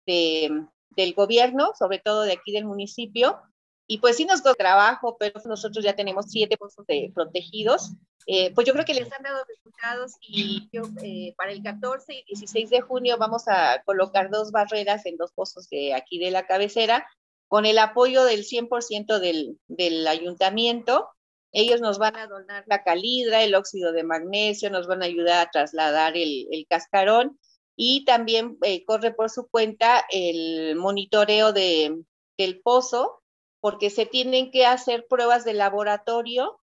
de, 0.06 0.66
del 0.90 1.14
gobierno, 1.14 1.72
sobre 1.78 1.98
todo 1.98 2.22
de 2.22 2.32
aquí 2.32 2.52
del 2.52 2.64
municipio, 2.64 3.40
y 3.86 3.98
pues 3.98 4.16
sí 4.16 4.24
nos 4.24 4.42
costó 4.42 4.54
trabajo, 4.54 5.16
pero 5.18 5.40
nosotros 5.44 5.84
ya 5.84 5.94
tenemos 5.94 6.26
siete 6.28 6.56
pozos 6.56 6.86
de, 6.86 7.12
protegidos. 7.14 7.92
Eh, 8.26 8.52
pues 8.54 8.66
yo 8.66 8.72
creo 8.72 8.84
que 8.84 8.94
les 8.94 9.12
han 9.12 9.22
dado 9.22 9.44
resultados 9.44 10.14
y 10.20 10.68
yo, 10.72 10.82
eh, 11.02 11.32
para 11.36 11.52
el 11.52 11.62
14 11.62 12.12
y 12.12 12.24
16 12.24 12.70
de 12.70 12.80
junio 12.80 13.18
vamos 13.18 13.44
a 13.46 13.82
colocar 13.84 14.30
dos 14.30 14.50
barreras 14.50 15.06
en 15.06 15.16
dos 15.16 15.32
pozos 15.32 15.68
de 15.68 15.94
aquí 15.94 16.18
de 16.18 16.32
la 16.32 16.46
cabecera 16.46 17.06
con 17.46 17.66
el 17.66 17.78
apoyo 17.78 18.24
del 18.24 18.44
100% 18.44 19.20
del, 19.20 19.60
del 19.68 20.08
ayuntamiento. 20.08 21.08
Ellos 21.52 21.80
nos 21.80 21.98
van 21.98 22.16
a 22.16 22.26
donar 22.26 22.64
la 22.66 22.82
calidra, 22.82 23.44
el 23.44 23.54
óxido 23.54 23.92
de 23.92 24.02
magnesio, 24.02 24.70
nos 24.70 24.88
van 24.88 25.02
a 25.02 25.06
ayudar 25.06 25.46
a 25.46 25.50
trasladar 25.50 26.16
el, 26.16 26.48
el 26.50 26.66
cascarón 26.68 27.38
y 27.76 28.04
también 28.04 28.58
eh, 28.62 28.84
corre 28.84 29.14
por 29.14 29.30
su 29.30 29.46
cuenta 29.46 30.04
el 30.10 30.74
monitoreo 30.74 31.52
de, 31.52 32.02
del 32.36 32.60
pozo 32.60 33.22
porque 33.60 33.90
se 33.90 34.06
tienen 34.06 34.50
que 34.50 34.66
hacer 34.66 35.06
pruebas 35.08 35.44
de 35.44 35.54
laboratorio 35.54 36.60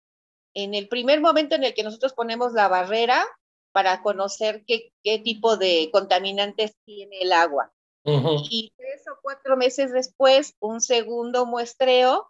en 0.54 0.74
el 0.74 0.88
primer 0.88 1.20
momento 1.20 1.54
en 1.54 1.64
el 1.64 1.74
que 1.74 1.82
nosotros 1.82 2.12
ponemos 2.12 2.52
la 2.52 2.68
barrera 2.68 3.24
para 3.72 4.02
conocer 4.02 4.64
qué, 4.66 4.92
qué 5.02 5.18
tipo 5.18 5.56
de 5.56 5.90
contaminantes 5.92 6.76
tiene 6.84 7.20
el 7.20 7.32
agua. 7.32 7.72
Y 8.02 8.72
tres 8.76 9.04
o 9.12 9.18
cuatro 9.22 9.56
meses 9.56 9.92
después, 9.92 10.56
un 10.58 10.80
segundo 10.80 11.46
muestreo 11.46 12.28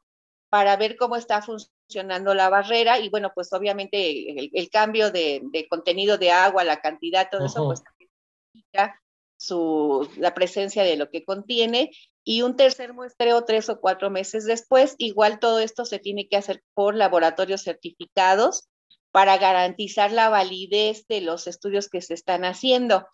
para 0.50 0.76
ver 0.76 0.96
cómo 0.96 1.14
está 1.16 1.42
funcionando 1.42 2.34
la 2.34 2.50
barrera 2.50 2.98
y 2.98 3.08
bueno, 3.08 3.30
pues 3.34 3.52
obviamente 3.52 4.50
el, 4.52 4.68
cambio 4.68 5.12
de, 5.12 5.40
de, 5.44 5.68
contenido 5.68 6.18
de 6.18 6.32
agua, 6.32 6.64
la 6.64 6.80
cantidad, 6.80 7.28
todo 7.30 7.46
eso, 7.46 7.64
pues 7.66 7.82
también 7.84 8.10
su, 9.40 10.06
la 10.18 10.34
presencia 10.34 10.82
de 10.82 10.96
lo 10.96 11.08
que 11.08 11.24
contiene 11.24 11.92
y 12.24 12.42
un 12.42 12.56
tercer 12.56 12.92
muestreo 12.92 13.46
tres 13.46 13.70
o 13.70 13.80
cuatro 13.80 14.10
meses 14.10 14.44
después. 14.44 14.96
Igual 14.98 15.38
todo 15.38 15.60
esto 15.60 15.86
se 15.86 15.98
tiene 15.98 16.28
que 16.28 16.36
hacer 16.36 16.62
por 16.74 16.94
laboratorios 16.94 17.62
certificados 17.62 18.68
para 19.12 19.38
garantizar 19.38 20.12
la 20.12 20.28
validez 20.28 21.06
de 21.08 21.22
los 21.22 21.46
estudios 21.46 21.88
que 21.88 22.02
se 22.02 22.12
están 22.12 22.44
haciendo. 22.44 23.08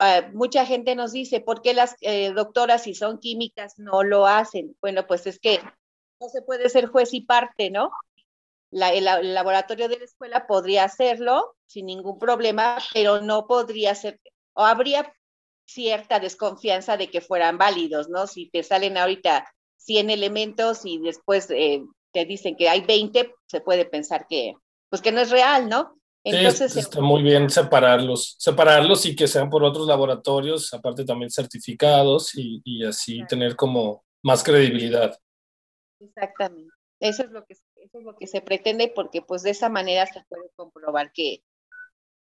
Uh, 0.00 0.34
mucha 0.34 0.64
gente 0.64 0.94
nos 0.94 1.12
dice, 1.12 1.40
¿por 1.40 1.60
qué 1.60 1.74
las 1.74 1.94
eh, 2.00 2.32
doctoras, 2.32 2.84
si 2.84 2.94
son 2.94 3.18
químicas, 3.18 3.74
no 3.76 4.02
lo 4.02 4.26
hacen? 4.26 4.74
Bueno, 4.80 5.06
pues 5.06 5.26
es 5.26 5.38
que 5.38 5.60
no 6.20 6.28
se 6.30 6.40
puede 6.40 6.70
ser 6.70 6.86
juez 6.86 7.12
y 7.12 7.20
parte, 7.20 7.70
¿no? 7.70 7.90
El, 8.70 9.06
el, 9.06 9.34
laboratorio 9.34 9.88
de 9.88 9.98
la 9.98 10.06
escuela 10.06 10.46
podría 10.46 10.84
hacerlo 10.84 11.54
sin 11.66 11.84
ningún 11.84 12.18
problema, 12.18 12.78
pero 12.94 13.20
no 13.20 13.46
podría 13.46 13.94
ser, 13.94 14.20
o 14.54 14.64
habría 14.64 15.12
cierta 15.66 16.20
desconfianza 16.20 16.96
de 16.96 17.08
que 17.08 17.20
fueran 17.20 17.58
válidos, 17.58 18.08
¿no? 18.08 18.26
Si 18.26 18.48
te 18.48 18.62
salen 18.62 18.96
ahorita 18.96 19.52
100 19.76 20.10
elementos 20.10 20.84
y 20.84 20.98
después 20.98 21.50
eh, 21.50 21.82
te 22.12 22.24
dicen 22.24 22.56
que 22.56 22.68
hay 22.68 22.80
20, 22.82 23.34
se 23.46 23.60
puede 23.60 23.84
pensar 23.84 24.26
que, 24.28 24.54
pues 24.88 25.02
que 25.02 25.12
no 25.12 25.20
es 25.20 25.30
real, 25.30 25.68
¿no? 25.68 26.00
Entonces, 26.24 26.72
sí, 26.72 26.80
está 26.80 27.00
muy 27.00 27.22
bien 27.22 27.48
separarlos, 27.50 28.34
separarlos 28.38 29.06
y 29.06 29.14
que 29.14 29.28
sean 29.28 29.48
por 29.48 29.62
otros 29.62 29.86
laboratorios, 29.86 30.72
aparte 30.74 31.04
también 31.04 31.30
certificados 31.30 32.34
y, 32.34 32.60
y 32.64 32.84
así 32.84 33.24
tener 33.28 33.54
como 33.54 34.04
más 34.24 34.42
credibilidad. 34.42 35.16
Exactamente. 36.00 36.72
Eso 36.98 37.24
es 37.24 37.30
lo 37.30 37.44
que 37.44 37.54
eso 37.54 37.98
es 37.98 38.04
lo 38.04 38.16
que 38.16 38.26
se 38.26 38.40
pretende 38.40 38.90
porque 38.92 39.22
pues 39.22 39.42
de 39.42 39.50
esa 39.50 39.68
manera 39.68 40.06
se 40.06 40.24
puede 40.28 40.50
comprobar 40.56 41.12
que 41.12 41.42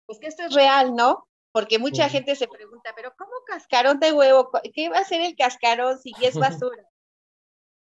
pues 0.06 0.18
que 0.18 0.28
esto 0.28 0.44
es 0.44 0.54
real, 0.54 0.94
¿no? 0.94 1.26
Porque 1.52 1.78
mucha 1.78 2.08
gente 2.08 2.34
se 2.34 2.48
pregunta, 2.48 2.92
pero 2.96 3.14
¿cómo 3.16 3.32
cascarón 3.46 4.00
de 4.00 4.12
huevo? 4.12 4.50
¿Qué 4.74 4.88
va 4.88 4.98
a 4.98 5.04
ser 5.04 5.20
el 5.20 5.36
cascarón 5.36 5.98
si 5.98 6.12
es 6.22 6.34
basura? 6.38 6.88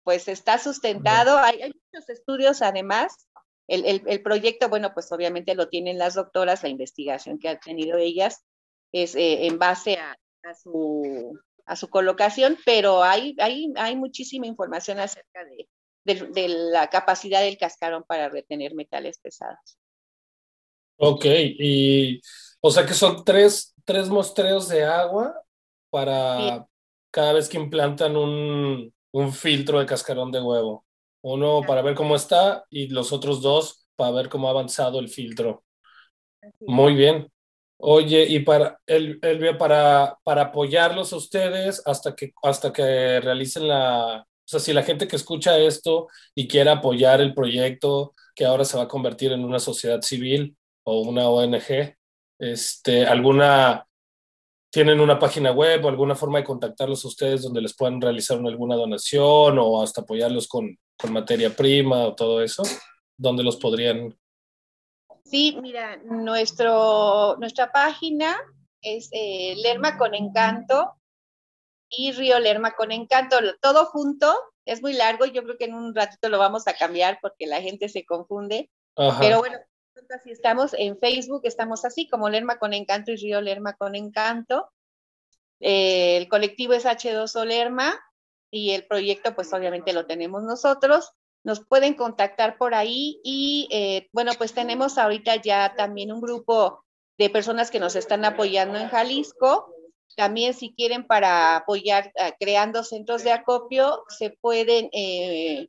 pues 0.09 0.27
está 0.27 0.57
sustentado, 0.57 1.37
hay, 1.37 1.59
muchos 1.59 2.09
estudios 2.09 2.63
además. 2.63 3.29
El, 3.67 3.85
el, 4.07 4.23
proyecto, 4.23 4.71
bueno, 4.71 4.95
pues 4.95 5.13
obviamente 5.13 5.55
lo 5.55 5.69
tienen 5.69 5.99
las 5.99 6.15
doctoras, 6.15 6.63
la 6.63 6.71
investigación 6.71 7.39
que 7.39 7.51
han 7.51 7.61
tenido 7.61 7.99
ellas 7.99 8.43
es 8.91 9.15
eh, 9.15 9.45
en 9.47 9.59
base 9.59 9.99
a, 9.99 10.17
a, 10.45 10.55
su, 10.55 11.39
a 11.67 11.77
su 11.77 11.91
colocación, 11.91 12.57
pero 12.65 13.03
hay, 13.03 13.37
hay, 13.39 13.71
hay 13.77 13.97
muchísima 13.97 14.47
información 14.47 14.99
acerca 14.99 15.45
de, 15.45 15.69
de, 16.05 16.29
de 16.29 16.49
la 16.49 16.89
capacidad 16.89 17.43
del 17.43 17.59
cascarón 17.59 18.03
para 18.05 18.31
retener 18.31 18.75
metales 18.75 19.19
pesados. 19.19 19.79
Ok, 20.97 21.27
y 21.27 22.23
o 22.61 22.71
sea 22.71 22.87
que 22.87 22.95
son 22.95 23.25
tres, 23.25 23.75
tres 23.85 24.09
mostreos 24.09 24.69
de 24.69 24.85
agua 24.85 25.35
para 25.91 26.67
cada 27.11 27.33
vez 27.35 27.49
que 27.49 27.57
implantan 27.57 28.17
un, 28.17 28.93
un, 29.13 29.33
filtro 29.33 29.79
de 29.79 29.87
cascarón 29.87 30.31
de 30.31 30.41
huevo. 30.41 30.85
Uno 31.23 31.63
para 31.67 31.83
ver 31.83 31.95
cómo 31.95 32.17
está 32.17 32.65
y 32.71 32.89
los 32.89 33.13
otros 33.13 33.41
dos 33.41 33.87
para 33.97 34.13
ver 34.13 34.29
cómo 34.29 34.49
ha 34.49 34.51
avanzado 34.51 34.99
el 35.01 35.09
filtro. 35.09 35.65
Muy 36.61 36.95
bien. 36.95 37.31
Oye, 37.81 38.27
y 38.29 38.41
para, 38.41 38.81
el, 38.87 39.19
el, 39.23 39.57
para, 39.57 40.19
para 40.25 40.43
apoyarlos 40.43 41.13
a 41.13 41.17
ustedes 41.17 41.83
hasta 41.87 42.15
que, 42.15 42.33
hasta 42.43 42.73
que 42.73 43.21
realicen 43.21 43.69
la... 43.69 44.23
O 44.23 44.51
sea, 44.51 44.61
si 44.61 44.73
la 44.73 44.83
gente 44.83 45.07
que 45.07 45.17
escucha 45.17 45.59
esto 45.59 46.09
y 46.35 46.49
quiere 46.49 46.71
apoyar 46.71 47.21
el 47.21 47.35
proyecto 47.35 48.15
que 48.35 48.47
ahora 48.47 48.65
se 48.65 48.77
va 48.77 48.85
a 48.85 48.89
convertir 48.89 49.33
en 49.33 49.45
una 49.45 49.59
sociedad 49.59 50.01
civil 50.03 50.57
o 50.85 51.03
una 51.03 51.29
ONG, 51.29 51.98
este, 52.39 53.07
alguna, 53.07 53.87
tienen 54.71 55.01
una 55.01 55.19
página 55.19 55.51
web 55.51 55.85
o 55.85 55.89
alguna 55.89 56.15
forma 56.15 56.39
de 56.39 56.45
contactarlos 56.45 57.05
a 57.05 57.09
ustedes 57.09 57.43
donde 57.43 57.61
les 57.61 57.75
puedan 57.75 58.01
realizar 58.01 58.39
alguna 58.39 58.77
donación 58.77 59.59
o 59.59 59.83
hasta 59.83 60.03
apoyarlos 60.03 60.47
con, 60.47 60.79
con 60.97 61.13
materia 61.13 61.55
prima 61.55 62.05
o 62.05 62.15
todo 62.15 62.43
eso, 62.43 62.63
donde 63.17 63.43
los 63.43 63.57
podrían. 63.57 64.17
Sí, 65.25 65.59
mira, 65.61 65.97
nuestro, 66.05 67.37
nuestra 67.39 67.71
página 67.71 68.37
es 68.81 69.09
eh, 69.13 69.55
Lerma 69.57 69.99
con 69.99 70.15
Encanto 70.15 70.95
y 71.91 72.13
Río 72.13 72.39
Lerma 72.39 72.75
con 72.75 72.93
Encanto, 72.93 73.37
todo 73.61 73.87
junto, 73.87 74.35
es 74.65 74.83
muy 74.83 74.93
largo, 74.93 75.25
yo 75.27 75.43
creo 75.43 75.57
que 75.57 75.65
en 75.65 75.75
un 75.75 75.95
ratito 75.95 76.29
lo 76.29 76.39
vamos 76.39 76.69
a 76.69 76.75
cambiar 76.75 77.19
porque 77.21 77.47
la 77.47 77.63
gente 77.63 77.89
se 77.89 78.05
confunde, 78.05 78.71
Ajá. 78.97 79.19
pero 79.21 79.39
bueno, 79.39 79.59
así 80.15 80.31
estamos 80.31 80.75
en 80.75 80.99
Facebook, 80.99 81.43
estamos 81.45 81.85
así 81.85 82.09
como 82.09 82.29
Lerma 82.29 82.59
con 82.59 82.73
Encanto 82.73 83.13
y 83.13 83.17
Río 83.17 83.41
Lerma 83.41 83.75
con 83.75 83.95
Encanto. 83.95 84.71
Eh, 85.61 86.17
el 86.17 86.29
colectivo 86.29 86.73
es 86.73 86.85
H2O 86.85 87.45
Lerma 87.45 87.99
y 88.51 88.71
el 88.71 88.87
proyecto 88.87 89.35
pues 89.35 89.53
obviamente 89.53 89.93
lo 89.93 90.07
tenemos 90.07 90.43
nosotros. 90.43 91.13
Nos 91.45 91.65
pueden 91.65 91.95
contactar 91.95 92.59
por 92.59 92.75
ahí 92.75 93.21
y 93.25 93.69
eh, 93.71 94.09
bueno, 94.13 94.33
pues 94.39 94.53
tenemos 94.53 94.99
ahorita 94.99 95.37
ya 95.37 95.75
también 95.77 96.13
un 96.13 96.21
grupo 96.21 96.85
de 97.19 97.31
personas 97.31 97.71
que 97.71 97.81
nos 97.81 97.97
están 97.97 98.25
apoyando 98.25 98.79
en 98.79 98.89
Jalisco. 98.89 99.75
También 100.17 100.55
si 100.55 100.75
quieren 100.75 101.07
para 101.07 101.57
apoyar 101.57 102.13
uh, 102.17 102.33
creando 102.41 102.83
centros 102.83 103.23
de 103.25 103.33
acopio, 103.33 104.05
se 104.09 104.31
pueden 104.31 104.89
eh, 104.93 105.69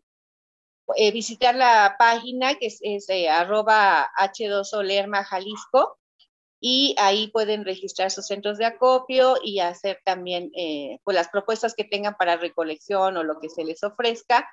eh, 0.95 1.11
visitar 1.11 1.55
la 1.55 1.95
página 1.97 2.55
que 2.55 2.67
es, 2.67 3.09
eh, 3.09 3.29
arroba 3.29 4.07
H2O 4.17 4.83
Lerma 4.83 5.23
Jalisco 5.23 5.97
y 6.59 6.95
ahí 6.97 7.27
pueden 7.27 7.63
registrar 7.63 8.11
sus 8.11 8.27
centros 8.27 8.57
de 8.57 8.65
acopio 8.65 9.37
y 9.43 9.59
hacer 9.59 10.01
también 10.03 10.51
eh, 10.55 10.99
pues 11.03 11.15
las 11.15 11.29
propuestas 11.29 11.73
que 11.73 11.85
tengan 11.85 12.15
para 12.15 12.37
recolección 12.37 13.15
o 13.17 13.23
lo 13.23 13.39
que 13.39 13.49
se 13.49 13.63
les 13.63 13.83
ofrezca. 13.83 14.49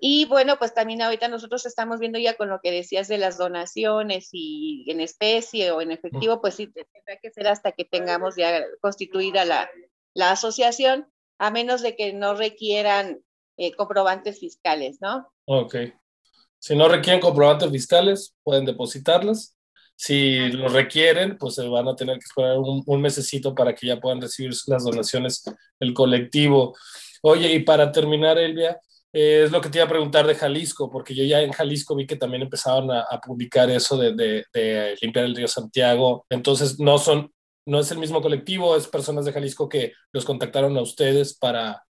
Y 0.00 0.26
bueno, 0.26 0.58
pues 0.58 0.74
también 0.74 1.00
ahorita 1.00 1.28
nosotros 1.28 1.64
estamos 1.64 1.98
viendo 1.98 2.18
ya 2.18 2.34
con 2.34 2.50
lo 2.50 2.60
que 2.60 2.70
decías 2.70 3.08
de 3.08 3.16
las 3.16 3.38
donaciones 3.38 4.28
y 4.32 4.84
en 4.88 5.00
especie 5.00 5.70
o 5.70 5.80
en 5.80 5.90
efectivo, 5.92 6.42
pues 6.42 6.54
sí, 6.54 6.66
tendrá 6.66 7.16
que 7.22 7.30
ser 7.30 7.48
hasta 7.48 7.72
que 7.72 7.86
tengamos 7.86 8.36
ya 8.36 8.62
constituida 8.80 9.46
la, 9.46 9.70
la 10.12 10.32
asociación, 10.32 11.10
a 11.38 11.50
menos 11.50 11.80
de 11.80 11.96
que 11.96 12.12
no 12.12 12.34
requieran 12.34 13.22
eh, 13.58 13.72
comprobantes 13.72 14.40
fiscales, 14.40 14.98
¿no? 15.02 15.28
Ok. 15.44 15.76
Si 16.58 16.74
no 16.74 16.88
requieren 16.88 17.20
comprobantes 17.20 17.70
fiscales, 17.70 18.34
pueden 18.42 18.64
depositarlas 18.64 19.58
si 20.00 20.50
lo 20.52 20.68
requieren, 20.68 21.36
pues 21.36 21.56
se 21.56 21.66
van 21.66 21.88
a 21.88 21.96
tener 21.96 22.18
que 22.18 22.24
esperar 22.24 22.56
un, 22.58 22.84
un 22.86 23.00
mesecito 23.00 23.52
para 23.52 23.74
que 23.74 23.88
ya 23.88 23.98
puedan 23.98 24.20
recibir 24.20 24.52
las 24.68 24.84
donaciones 24.84 25.42
el 25.80 25.92
colectivo. 25.92 26.76
Oye, 27.20 27.52
y 27.52 27.58
para 27.64 27.90
terminar, 27.90 28.38
Elvia, 28.38 28.80
eh, 29.12 29.42
es 29.44 29.50
lo 29.50 29.60
que 29.60 29.68
te 29.68 29.78
iba 29.78 29.86
a 29.86 29.88
preguntar 29.88 30.24
de 30.24 30.36
Jalisco, 30.36 30.88
porque 30.88 31.16
yo 31.16 31.24
ya 31.24 31.40
en 31.40 31.50
Jalisco 31.50 31.96
vi 31.96 32.06
que 32.06 32.14
también 32.14 32.42
empezaban 32.42 32.88
a, 32.92 33.00
a 33.00 33.20
publicar 33.20 33.70
eso 33.70 33.96
de, 33.96 34.14
de, 34.14 34.44
de, 34.52 34.96
limpiar 35.02 35.24
el 35.24 35.34
río 35.34 35.48
Santiago. 35.48 36.24
Entonces, 36.30 36.78
no 36.78 36.98
son, 36.98 37.32
no 37.66 37.80
es 37.80 37.90
el 37.90 37.98
mismo 37.98 38.22
colectivo, 38.22 38.76
es 38.76 38.86
personas 38.86 39.24
de 39.24 39.32
Jalisco 39.32 39.68
que 39.68 39.94
los 40.12 40.24
contactaron 40.24 40.76
a 40.76 40.82
ustedes 40.82 41.36
para, 41.36 41.82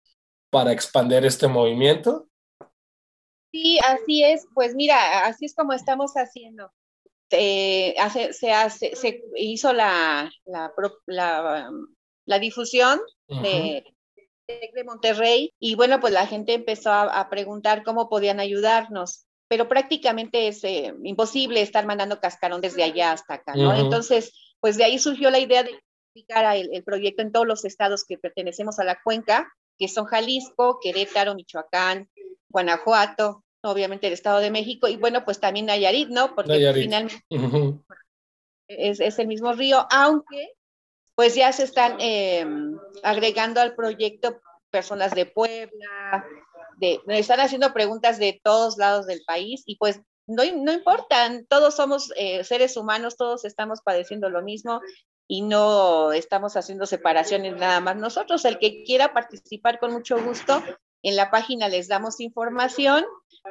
para 0.50 0.72
expandir 0.72 1.25
este 1.25 1.48
movimiento. 1.48 2.27
Sí, 3.51 3.80
así 3.80 4.24
es. 4.24 4.48
Pues 4.54 4.75
mira, 4.75 5.25
así 5.25 5.46
es 5.46 5.56
como 5.56 5.74
estamos 5.74 6.13
haciendo 6.13 6.72
hace, 8.00 8.34
se, 8.34 8.51
hace, 8.51 8.96
se 8.96 9.22
hizo 9.36 9.74
la, 9.74 10.32
la, 10.46 10.74
la, 11.06 11.72
la 12.25 12.39
difusión 12.39 13.00
de, 13.27 13.84
de, 14.48 14.84
Monterrey 14.86 15.54
y 15.60 15.75
bueno, 15.75 16.00
pues 16.00 16.13
la 16.13 16.27
gente 16.27 16.54
empezó 16.54 16.92
a, 16.92 17.20
a 17.20 17.30
preguntar 17.30 17.84
cómo 17.84 18.10
podían 18.10 18.39
ayudarnos, 18.39 19.25
pero 19.50 19.68
prácticamente 19.68 20.48
es 20.48 20.63
eh, 20.63 20.94
imposible 21.04 21.62
estar 21.62 21.86
mandando 21.86 22.20
cascarón 22.20 22.62
desde 22.62 22.84
allá 22.84 23.12
hasta 23.12 23.36
acá, 23.36 23.54
¿no? 23.56 23.75
Entonces, 23.75 24.34
pues 24.62 24.77
de 24.77 24.86
ahí 24.86 25.00
surgió 25.00 25.30
la 25.30 25.39
idea 25.39 25.63
de 25.63 25.72
explicar 25.72 26.56
el, 26.56 26.74
el 26.74 26.84
proyecto 26.84 27.22
en 27.22 27.32
todos 27.32 27.46
los 27.46 27.66
estados 27.66 28.06
que 28.06 28.18
pertenecemos 28.18 28.80
a 28.80 28.86
la 28.86 29.00
cuenca, 29.04 29.51
que 29.77 29.88
son 29.88 30.05
Jalisco, 30.05 30.79
Querétaro, 30.81 31.36
Michoacán, 31.36 32.10
Guanajuato, 32.50 33.43
obviamente 33.62 34.07
el 34.07 34.13
Estado 34.13 34.39
de 34.39 34.51
México, 34.51 34.88
y 34.88 34.98
bueno, 34.98 35.25
pues 35.25 35.39
también 35.39 35.65
Nayarit, 35.65 36.10
¿no? 36.10 36.36
Porque 36.36 36.53
Nayarit. 36.53 36.84
finalmente 36.84 37.25
uh 37.29 37.36
-huh. 37.38 37.84
es, 38.67 39.00
es, 39.00 39.19
el 39.19 39.27
mismo 39.27 39.53
río, 39.53 39.88
aunque 39.91 40.53
pues 41.15 41.34
ya 41.36 41.51
se 41.51 41.63
están 41.63 41.98
eh, 42.00 42.46
agregando 43.03 43.60
al 43.60 43.75
proyecto 43.75 44.39
personas 44.69 45.15
de 45.15 45.25
Puebla, 45.25 46.25
de, 46.77 47.00
están 47.07 47.39
haciendo 47.39 47.74
preguntas 47.74 48.19
de 48.19 48.39
todos 48.43 48.77
lados 48.77 49.07
del 49.07 49.24
país 49.25 49.63
y 49.65 49.77
pues 49.77 50.00
no, 50.27 50.43
no 50.57 50.74
importan, 50.74 51.48
todos 51.48 51.75
somos 51.75 52.12
eh, 52.17 52.43
seres 52.43 52.77
humanos, 52.77 53.15
todos 53.15 53.46
estamos 53.46 53.81
padeciendo 53.81 54.29
lo 54.29 54.43
mismo 54.43 54.81
y 55.27 55.41
no 55.41 56.12
estamos 56.13 56.55
haciendo 56.55 56.86
separaciones 56.86 57.55
nada 57.57 57.79
más. 57.81 57.98
Nosotros, 57.98 58.46
el 58.46 58.60
que 58.60 58.84
quiera 58.84 59.13
participar 59.13 59.79
con 59.79 59.91
mucho 59.91 60.22
gusto, 60.24 60.63
en 61.03 61.15
la 61.15 61.29
página 61.29 61.69
les 61.69 61.88
damos 61.88 62.19
información 62.19 63.05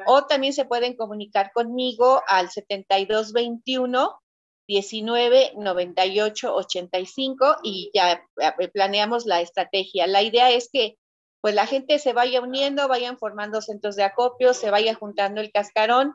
o 0.05 0.25
también 0.25 0.53
se 0.53 0.65
pueden 0.65 0.95
comunicar 0.95 1.51
conmigo 1.53 2.21
al 2.27 2.49
7221 2.49 4.19
19 4.67 5.53
98 5.55 6.53
85 6.53 7.57
y 7.63 7.89
ya 7.93 8.21
eh, 8.41 8.67
planeamos 8.73 9.25
la 9.25 9.41
estrategia. 9.41 10.07
La 10.07 10.23
idea 10.23 10.51
es 10.51 10.69
que 10.71 10.97
pues 11.39 11.55
la 11.55 11.67
gente 11.67 11.99
se 11.99 12.13
vaya 12.13 12.41
uniendo, 12.41 12.87
vayan 12.87 13.17
formando 13.17 13.61
centros 13.61 13.95
de 13.95 14.03
acopio, 14.03 14.53
se 14.53 14.69
vaya 14.69 14.93
juntando 14.95 15.39
el 15.39 15.51
cascarón 15.51 16.13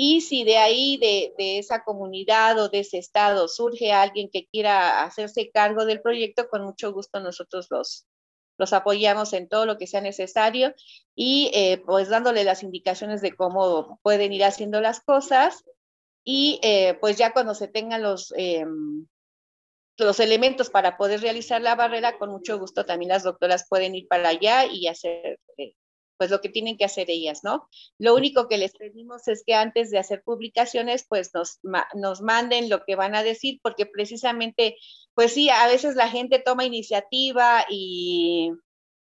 y 0.00 0.20
si 0.20 0.44
de 0.44 0.58
ahí, 0.58 0.96
de, 0.96 1.34
de, 1.36 1.58
esa 1.58 1.82
comunidad 1.82 2.56
o 2.60 2.68
de 2.68 2.78
ese 2.78 2.98
estado 2.98 3.48
surge 3.48 3.90
alguien 3.90 4.30
que 4.32 4.46
quiera 4.46 5.02
hacerse 5.02 5.50
cargo 5.50 5.84
del 5.86 6.00
proyecto, 6.00 6.48
con 6.48 6.62
mucho 6.62 6.92
gusto 6.92 7.18
nosotros 7.18 7.66
los, 7.68 8.06
los 8.58 8.72
apoyamos 8.72 9.32
en 9.32 9.48
todo 9.48 9.66
lo 9.66 9.76
que 9.76 9.88
sea 9.88 10.00
necesario 10.00 10.72
y 11.16 11.50
eh, 11.52 11.82
pues 11.84 12.08
dándole 12.10 12.44
las 12.44 12.62
indicaciones 12.62 13.22
de 13.22 13.34
cómo 13.34 13.98
pueden 14.04 14.32
ir 14.32 14.44
haciendo 14.44 14.80
las 14.80 15.00
cosas. 15.00 15.64
Y 16.22 16.60
eh, 16.62 16.96
pues 17.00 17.18
ya 17.18 17.32
cuando 17.32 17.56
se 17.56 17.66
tengan 17.66 18.00
los, 18.00 18.32
eh, 18.36 18.64
los 19.96 20.20
elementos 20.20 20.70
para 20.70 20.96
poder 20.96 21.22
realizar 21.22 21.60
la 21.60 21.74
barrera, 21.74 22.18
con 22.18 22.30
mucho 22.30 22.56
gusto 22.60 22.86
también 22.86 23.08
las 23.08 23.24
doctoras 23.24 23.66
pueden 23.68 23.96
ir 23.96 24.06
para 24.06 24.28
allá 24.28 24.64
y 24.64 24.86
hacer 24.86 25.40
eh, 25.56 25.74
pues 26.18 26.30
lo 26.30 26.40
que 26.40 26.48
tienen 26.48 26.76
que 26.76 26.84
hacer 26.84 27.08
ellas, 27.10 27.44
¿no? 27.44 27.68
Lo 27.98 28.14
único 28.14 28.48
que 28.48 28.58
les 28.58 28.72
pedimos 28.72 29.28
es 29.28 29.44
que 29.46 29.54
antes 29.54 29.90
de 29.90 29.98
hacer 29.98 30.22
publicaciones, 30.22 31.06
pues 31.08 31.30
nos, 31.32 31.60
nos 31.94 32.20
manden 32.20 32.68
lo 32.68 32.84
que 32.84 32.96
van 32.96 33.14
a 33.14 33.22
decir, 33.22 33.60
porque 33.62 33.86
precisamente, 33.86 34.76
pues 35.14 35.32
sí, 35.32 35.48
a 35.48 35.66
veces 35.68 35.94
la 35.94 36.08
gente 36.08 36.40
toma 36.40 36.64
iniciativa 36.64 37.64
y, 37.70 38.50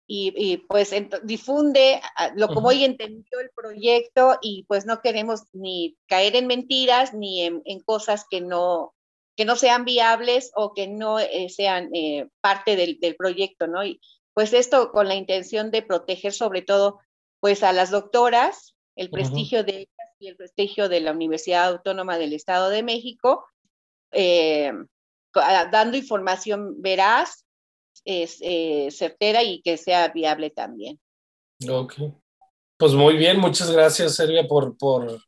y, 0.07 0.33
y 0.37 0.57
pues 0.59 0.93
difunde 1.25 2.01
lo 2.37 2.49
como 2.49 2.61
uh 2.61 2.65
-huh. 2.65 2.69
hoy 2.69 2.85
entendió 2.85 3.41
el 3.41 3.51
proyecto 3.55 4.39
y 4.41 4.65
pues 4.69 4.87
no 4.87 5.01
queremos 5.03 5.43
ni 5.53 5.97
caer 6.07 6.37
en 6.37 6.47
mentiras 6.47 7.13
ni 7.15 7.43
en, 7.43 7.63
en 7.65 7.81
cosas 7.81 8.25
que 8.31 8.41
no, 8.41 8.95
que 9.37 9.45
no 9.45 9.57
sean 9.57 9.85
viables 9.85 10.53
o 10.55 10.75
que 10.75 10.87
no 10.87 11.19
eh, 11.19 11.49
sean 11.49 11.91
eh, 11.95 12.29
parte 12.41 12.77
del, 12.77 12.99
del 13.01 13.17
proyecto, 13.17 13.67
¿no? 13.67 13.85
Y, 13.85 14.01
pues 14.41 14.55
esto 14.55 14.91
con 14.91 15.07
la 15.07 15.17
intención 15.17 15.71
de 15.71 15.83
proteger 15.83 16.33
sobre 16.33 16.63
todo 16.63 16.99
pues 17.41 17.63
a 17.63 17.75
las 17.75 17.91
doctoras, 17.91 18.75
el 18.97 19.11
prestigio 19.11 19.59
uh 19.59 19.63
-huh. 19.63 19.67
de 19.67 19.73
ellas 19.81 20.17
y 20.19 20.29
el 20.29 20.37
prestigio 20.37 20.89
de 20.89 21.01
la 21.01 21.13
Universidad 21.13 21.69
Autónoma 21.69 22.17
del 22.17 22.33
Estado 22.33 22.71
de 22.71 22.83
México, 22.83 23.45
eh, 24.13 24.73
dando 25.35 25.99
información 25.99 26.81
veraz, 26.81 27.45
es, 28.07 28.39
eh, 28.41 28.89
certera 28.91 29.43
y 29.43 29.61
que 29.61 29.77
sea 29.77 30.09
viable 30.09 30.49
también. 30.49 30.99
Ok. 31.69 31.97
Pues 32.79 32.95
muy 32.95 33.19
bien, 33.19 33.39
muchas 33.39 33.71
gracias, 33.71 34.15
Servia, 34.15 34.49
por, 34.49 34.75
por, 34.79 35.21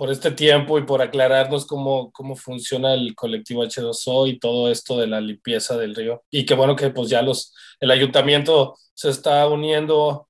por 0.00 0.10
este 0.10 0.30
tiempo 0.30 0.78
y 0.78 0.84
por 0.86 1.02
aclararnos 1.02 1.66
cómo, 1.66 2.10
cómo 2.10 2.34
funciona 2.34 2.94
el 2.94 3.14
colectivo 3.14 3.62
H2O 3.62 4.30
y 4.30 4.38
todo 4.38 4.70
esto 4.70 4.98
de 4.98 5.06
la 5.06 5.20
limpieza 5.20 5.76
del 5.76 5.94
río. 5.94 6.24
Y 6.30 6.46
qué 6.46 6.54
bueno 6.54 6.74
que 6.74 6.88
pues 6.88 7.10
ya 7.10 7.20
los, 7.20 7.54
el 7.80 7.90
ayuntamiento 7.90 8.78
se 8.94 9.10
está 9.10 9.46
uniendo 9.46 10.26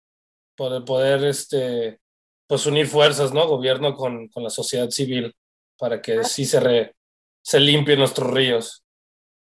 por 0.57 0.85
poder 0.85 1.25
este, 1.25 2.01
pues 2.49 2.67
unir 2.67 2.89
fuerzas, 2.89 3.33
¿no? 3.33 3.47
Gobierno 3.47 3.95
con, 3.95 4.27
con 4.31 4.43
la 4.43 4.51
sociedad 4.51 4.91
civil 4.91 5.37
para 5.79 6.03
que 6.03 6.25
sí 6.25 6.47
se, 6.47 6.59
re, 6.59 6.97
se 7.41 7.61
limpien 7.61 8.01
nuestros 8.01 8.29
ríos. 8.29 8.85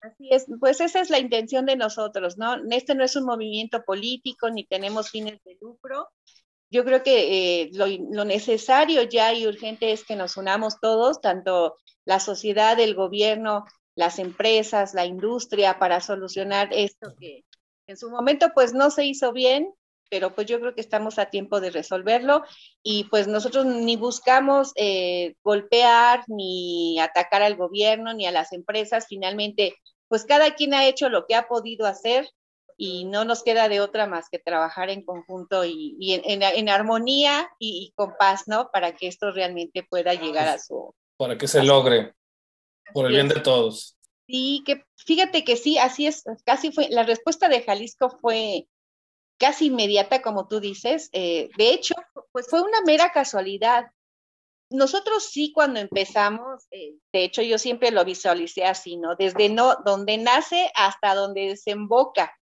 Así 0.02 0.28
es, 0.30 0.44
pues 0.60 0.82
esa 0.82 1.00
es 1.00 1.08
la 1.08 1.20
intención 1.20 1.64
de 1.64 1.76
nosotros, 1.76 2.36
¿no? 2.36 2.54
Este 2.70 2.94
no 2.94 3.02
es 3.02 3.16
un 3.16 3.24
movimiento 3.24 3.82
político 3.82 4.50
ni 4.50 4.66
tenemos 4.66 5.08
fines 5.08 5.42
de 5.44 5.56
lucro, 5.58 6.10
yo 6.70 6.84
creo 6.84 7.02
que 7.02 7.62
eh, 7.62 7.70
lo, 7.72 7.86
lo, 7.86 8.24
necesario 8.24 9.02
ya 9.02 9.32
y 9.32 9.46
urgente 9.46 9.92
es 9.92 10.04
que 10.04 10.16
nos 10.16 10.36
unamos 10.36 10.80
todos, 10.80 11.20
tanto 11.20 11.76
la 12.04 12.20
sociedad, 12.20 12.78
el 12.80 12.94
gobierno, 12.94 13.64
las 13.94 14.18
empresas, 14.18 14.94
la 14.94 15.06
industria, 15.06 15.78
para 15.78 16.00
solucionar 16.00 16.68
esto 16.72 17.14
que 17.18 17.44
en 17.86 17.96
su 17.96 18.10
momento 18.10 18.50
pues 18.54 18.74
no 18.74 18.90
se 18.90 19.04
hizo 19.04 19.32
bien, 19.32 19.72
pero 20.10 20.34
pues 20.34 20.46
yo 20.46 20.60
creo 20.60 20.74
que 20.74 20.80
estamos 20.80 21.18
a 21.18 21.30
tiempo 21.30 21.60
de 21.60 21.70
resolverlo. 21.70 22.44
Y 22.82 23.04
pues 23.04 23.28
nosotros 23.28 23.66
ni 23.66 23.96
buscamos 23.96 24.72
eh, 24.76 25.34
golpear 25.42 26.22
ni 26.28 26.98
atacar 27.00 27.42
al 27.42 27.56
gobierno 27.56 28.14
ni 28.14 28.26
a 28.26 28.32
las 28.32 28.52
empresas, 28.52 29.06
finalmente 29.08 29.74
pues 30.08 30.24
cada 30.24 30.54
quien 30.54 30.72
ha 30.74 30.86
hecho 30.86 31.08
lo 31.08 31.26
que 31.26 31.34
ha 31.34 31.48
podido 31.48 31.86
hacer 31.86 32.28
y 32.80 33.04
no 33.04 33.24
nos 33.24 33.42
queda 33.42 33.68
de 33.68 33.80
otra 33.80 34.06
más 34.06 34.30
que 34.30 34.38
trabajar 34.38 34.88
en 34.88 35.04
conjunto 35.04 35.64
y, 35.64 35.96
y 35.98 36.14
en, 36.14 36.22
en, 36.24 36.42
en, 36.42 36.68
armonía 36.68 37.50
y, 37.58 37.88
y, 37.88 37.92
con 37.96 38.16
paz, 38.16 38.44
¿no? 38.46 38.70
Para 38.70 38.94
que 38.94 39.08
esto 39.08 39.32
realmente 39.32 39.82
pueda 39.82 40.14
llegar 40.14 40.46
a 40.46 40.60
su... 40.60 40.94
Para 41.16 41.36
que 41.36 41.48
se 41.48 41.64
logre, 41.64 42.14
por 42.94 43.06
el 43.06 43.12
bien 43.12 43.28
de 43.28 43.40
todos. 43.40 43.96
Sí, 44.28 44.62
que 44.64 44.84
fíjate 44.96 45.42
que 45.42 45.56
sí, 45.56 45.76
así 45.76 46.06
es, 46.06 46.22
casi 46.44 46.70
fue, 46.70 46.88
la 46.88 47.02
respuesta 47.02 47.48
de 47.48 47.62
Jalisco 47.62 48.10
fue 48.10 48.68
casi 49.38 49.66
inmediata, 49.66 50.22
como 50.22 50.46
tú 50.46 50.60
dices. 50.60 51.10
Eh, 51.12 51.50
de 51.58 51.72
hecho, 51.72 51.94
pues 52.30 52.46
fue 52.48 52.62
una 52.62 52.80
mera 52.82 53.10
casualidad. 53.10 53.86
Nosotros 54.70 55.24
sí 55.24 55.50
cuando 55.52 55.80
empezamos, 55.80 56.66
eh, 56.70 56.94
de 57.12 57.24
hecho 57.24 57.42
yo 57.42 57.58
siempre 57.58 57.90
lo 57.90 58.04
visualicé 58.04 58.64
así, 58.64 58.96
¿no? 58.98 59.16
Desde 59.16 59.48
no, 59.48 59.76
donde 59.84 60.16
nace 60.18 60.70
hasta 60.76 61.16
donde 61.16 61.48
desemboca 61.48 62.37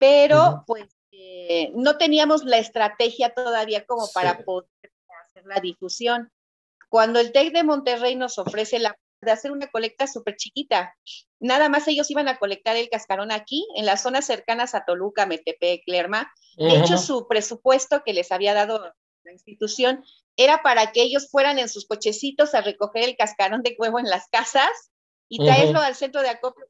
pero 0.00 0.36
uh 0.36 0.40
-huh. 0.40 0.64
pues 0.66 0.88
eh, 1.12 1.70
no 1.74 1.96
teníamos 1.98 2.44
la 2.44 2.58
estrategia 2.58 3.32
todavía 3.34 3.84
como 3.84 4.08
para 4.12 4.38
poder 4.38 4.68
hacer 5.24 5.44
la 5.46 5.60
difusión. 5.60 6.32
Cuando 6.88 7.20
el 7.20 7.30
TEC 7.30 7.52
de 7.52 7.62
Monterrey 7.62 8.16
nos 8.16 8.38
ofrece 8.38 8.80
la 8.80 8.96
de 9.20 9.30
hacer 9.30 9.52
una 9.52 9.68
colecta 9.68 10.06
súper 10.06 10.36
chiquita. 10.36 10.96
Nada 11.40 11.68
más 11.68 11.86
ellos 11.88 12.10
iban 12.10 12.28
a 12.28 12.38
colectar 12.38 12.76
el 12.76 12.88
cascarón 12.88 13.32
aquí, 13.32 13.66
en 13.76 13.84
las 13.84 14.02
zonas 14.02 14.24
cercanas 14.24 14.74
a 14.74 14.84
Toluca, 14.84 15.26
Metepec, 15.26 15.82
Lerma. 15.86 16.32
De 16.56 16.78
hecho, 16.78 16.96
su 16.96 17.28
presupuesto 17.28 18.02
que 18.02 18.14
les 18.14 18.32
había 18.32 18.54
dado 18.54 18.94
la 19.24 19.32
institución 19.32 20.02
era 20.36 20.62
para 20.62 20.92
que 20.92 21.02
ellos 21.02 21.28
fueran 21.30 21.58
en 21.58 21.68
sus 21.68 21.86
cochecitos 21.86 22.54
a 22.54 22.62
recoger 22.62 23.04
el 23.04 23.16
cascarón 23.16 23.62
de 23.62 23.76
huevo 23.78 23.98
en 23.98 24.08
las 24.08 24.26
casas 24.28 24.70
y 25.28 25.44
traerlo 25.44 25.80
al 25.80 25.94
centro 25.94 26.22
de 26.22 26.30
acopio. 26.30 26.64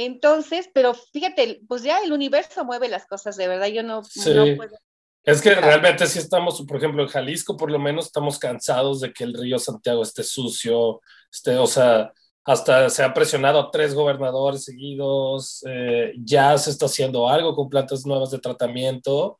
Entonces, 0.00 0.70
pero 0.72 0.94
fíjate, 0.94 1.60
pues 1.66 1.82
ya 1.82 1.98
el 1.98 2.12
universo 2.12 2.64
mueve 2.64 2.88
las 2.88 3.04
cosas, 3.06 3.36
de 3.36 3.48
verdad, 3.48 3.66
yo 3.66 3.82
no, 3.82 4.02
no 4.02 4.56
puedo 4.56 4.78
es 5.24 5.42
que 5.42 5.54
realmente 5.54 6.06
sí 6.06 6.20
estamos, 6.20 6.62
por 6.62 6.78
ejemplo, 6.78 7.02
en 7.02 7.08
Jalisco 7.08 7.54
por 7.54 7.70
lo 7.70 7.78
menos 7.78 8.06
estamos 8.06 8.38
cansados 8.38 9.00
de 9.00 9.12
que 9.12 9.24
el 9.24 9.34
río 9.34 9.58
Santiago 9.58 10.02
esté 10.02 10.22
sucio, 10.22 11.02
esté, 11.30 11.58
o 11.58 11.66
sea, 11.66 12.12
hasta 12.44 12.88
se 12.88 13.02
ha 13.02 13.12
presionado 13.12 13.60
a 13.60 13.70
tres 13.70 13.92
gobernadores 13.92 14.64
seguidos, 14.64 15.62
eh, 15.68 16.14
ya 16.16 16.56
se 16.56 16.70
está 16.70 16.86
haciendo 16.86 17.28
algo 17.28 17.54
con 17.54 17.68
plantas 17.68 18.06
nuevas 18.06 18.30
de 18.30 18.38
tratamiento 18.38 19.38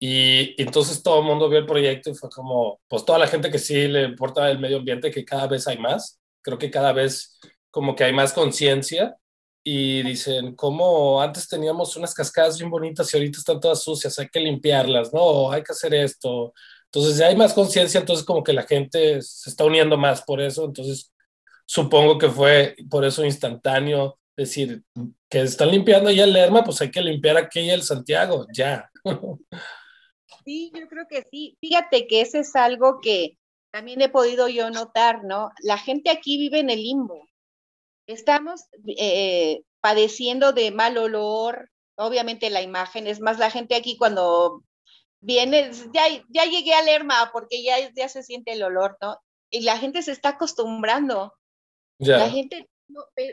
y, 0.00 0.60
entonces 0.60 1.00
todo 1.00 1.20
el 1.20 1.26
mundo 1.26 1.48
vio 1.48 1.60
el 1.60 1.66
proyecto 1.66 2.10
y 2.10 2.14
fue 2.14 2.28
como, 2.30 2.80
pues 2.88 3.04
toda 3.04 3.18
la 3.20 3.28
gente 3.28 3.52
que 3.52 3.58
sí 3.60 3.86
le 3.86 4.02
importa 4.04 4.50
el 4.50 4.58
medio 4.58 4.78
ambiente, 4.78 5.12
que 5.12 5.24
cada 5.24 5.46
vez 5.46 5.68
hay 5.68 5.78
más, 5.78 6.20
creo 6.42 6.58
que 6.58 6.72
cada 6.72 6.92
vez 6.92 7.38
como 7.70 7.94
que 7.94 8.02
hay 8.02 8.12
más 8.12 8.32
conciencia 8.32 9.16
y 9.62 10.02
dicen, 10.02 10.54
como 10.54 11.20
antes 11.20 11.48
teníamos 11.48 11.96
unas 11.96 12.14
cascadas 12.14 12.58
bien 12.58 12.70
bonitas 12.70 13.12
y 13.12 13.16
ahorita 13.16 13.38
están 13.38 13.60
todas 13.60 13.82
sucias, 13.82 14.18
hay 14.18 14.28
que 14.28 14.40
limpiarlas, 14.40 15.12
¿no? 15.12 15.50
Hay 15.52 15.62
que 15.62 15.72
hacer 15.72 15.94
esto. 15.94 16.54
Entonces 16.86 17.18
ya 17.18 17.26
hay 17.26 17.36
más 17.36 17.52
conciencia, 17.52 18.00
entonces 18.00 18.24
como 18.24 18.42
que 18.42 18.52
la 18.52 18.62
gente 18.62 19.20
se 19.22 19.50
está 19.50 19.64
uniendo 19.64 19.96
más 19.96 20.22
por 20.22 20.40
eso, 20.40 20.64
entonces 20.64 21.12
supongo 21.66 22.18
que 22.18 22.28
fue 22.28 22.74
por 22.90 23.04
eso 23.04 23.24
instantáneo 23.24 24.18
decir 24.36 24.82
que 25.28 25.42
están 25.42 25.70
limpiando 25.70 26.10
ya 26.10 26.24
el 26.24 26.32
Lerma, 26.32 26.64
pues 26.64 26.80
hay 26.80 26.90
que 26.90 27.02
limpiar 27.02 27.36
aquí 27.36 27.70
el 27.70 27.82
Santiago, 27.82 28.46
ya. 28.52 28.90
Sí, 30.42 30.72
yo 30.74 30.88
creo 30.88 31.06
que 31.06 31.26
sí. 31.30 31.58
Fíjate 31.60 32.06
que 32.06 32.22
ese 32.22 32.40
es 32.40 32.56
algo 32.56 33.00
que 33.02 33.36
también 33.70 34.00
he 34.00 34.08
podido 34.08 34.48
yo 34.48 34.70
notar, 34.70 35.22
¿no? 35.22 35.50
La 35.62 35.76
gente 35.76 36.10
aquí 36.10 36.38
vive 36.38 36.60
en 36.60 36.70
el 36.70 36.82
limbo 36.82 37.29
Estamos 38.10 38.66
eh, 38.98 39.62
padeciendo 39.80 40.52
de 40.52 40.70
mal 40.70 40.98
olor, 40.98 41.70
obviamente 41.96 42.50
la 42.50 42.62
imagen, 42.62 43.06
es 43.06 43.20
más 43.20 43.38
la 43.38 43.50
gente 43.50 43.74
aquí 43.74 43.96
cuando 43.96 44.64
viene, 45.20 45.70
ya, 45.92 46.04
ya 46.28 46.44
llegué 46.44 46.74
a 46.74 46.82
Lerma 46.82 47.30
porque 47.32 47.62
ya, 47.62 47.76
ya 47.94 48.08
se 48.08 48.22
siente 48.22 48.52
el 48.52 48.62
olor, 48.62 48.96
¿no? 49.00 49.18
Y 49.50 49.62
la 49.62 49.78
gente 49.78 50.02
se 50.02 50.12
está 50.12 50.30
acostumbrando. 50.30 51.34
La 51.98 52.30
gente, 52.30 52.70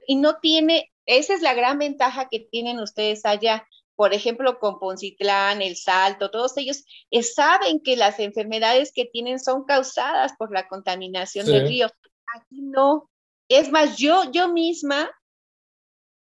y 0.08 0.16
no 0.18 0.40
tiene, 0.40 0.92
esa 1.06 1.34
es 1.34 1.42
la 1.42 1.54
gran 1.54 1.80
ventaja 1.80 2.28
que 2.30 2.42
tienen 2.42 2.80
ustedes 2.80 3.26
allá. 3.26 3.66
Por 3.96 4.14
ejemplo, 4.14 4.60
con 4.60 4.78
Poncitlán, 4.78 5.62
El 5.62 5.78
Salto, 5.78 6.30
todos 6.30 6.58
ellos 6.58 6.84
eh, 7.10 7.24
saben 7.24 7.82
que 7.82 7.96
las 7.96 8.20
enfermedades 8.20 8.92
que 8.94 9.06
tienen 9.06 9.40
son 9.40 9.64
causadas 9.64 10.34
por 10.38 10.52
la 10.52 10.68
contaminación 10.68 11.46
del 11.48 11.68
río. 11.68 11.88
Aquí 12.36 12.62
no, 12.62 13.10
es 13.50 13.72
más, 13.72 13.98
yo, 13.98 14.32
yo 14.32 14.52
misma 14.52 15.10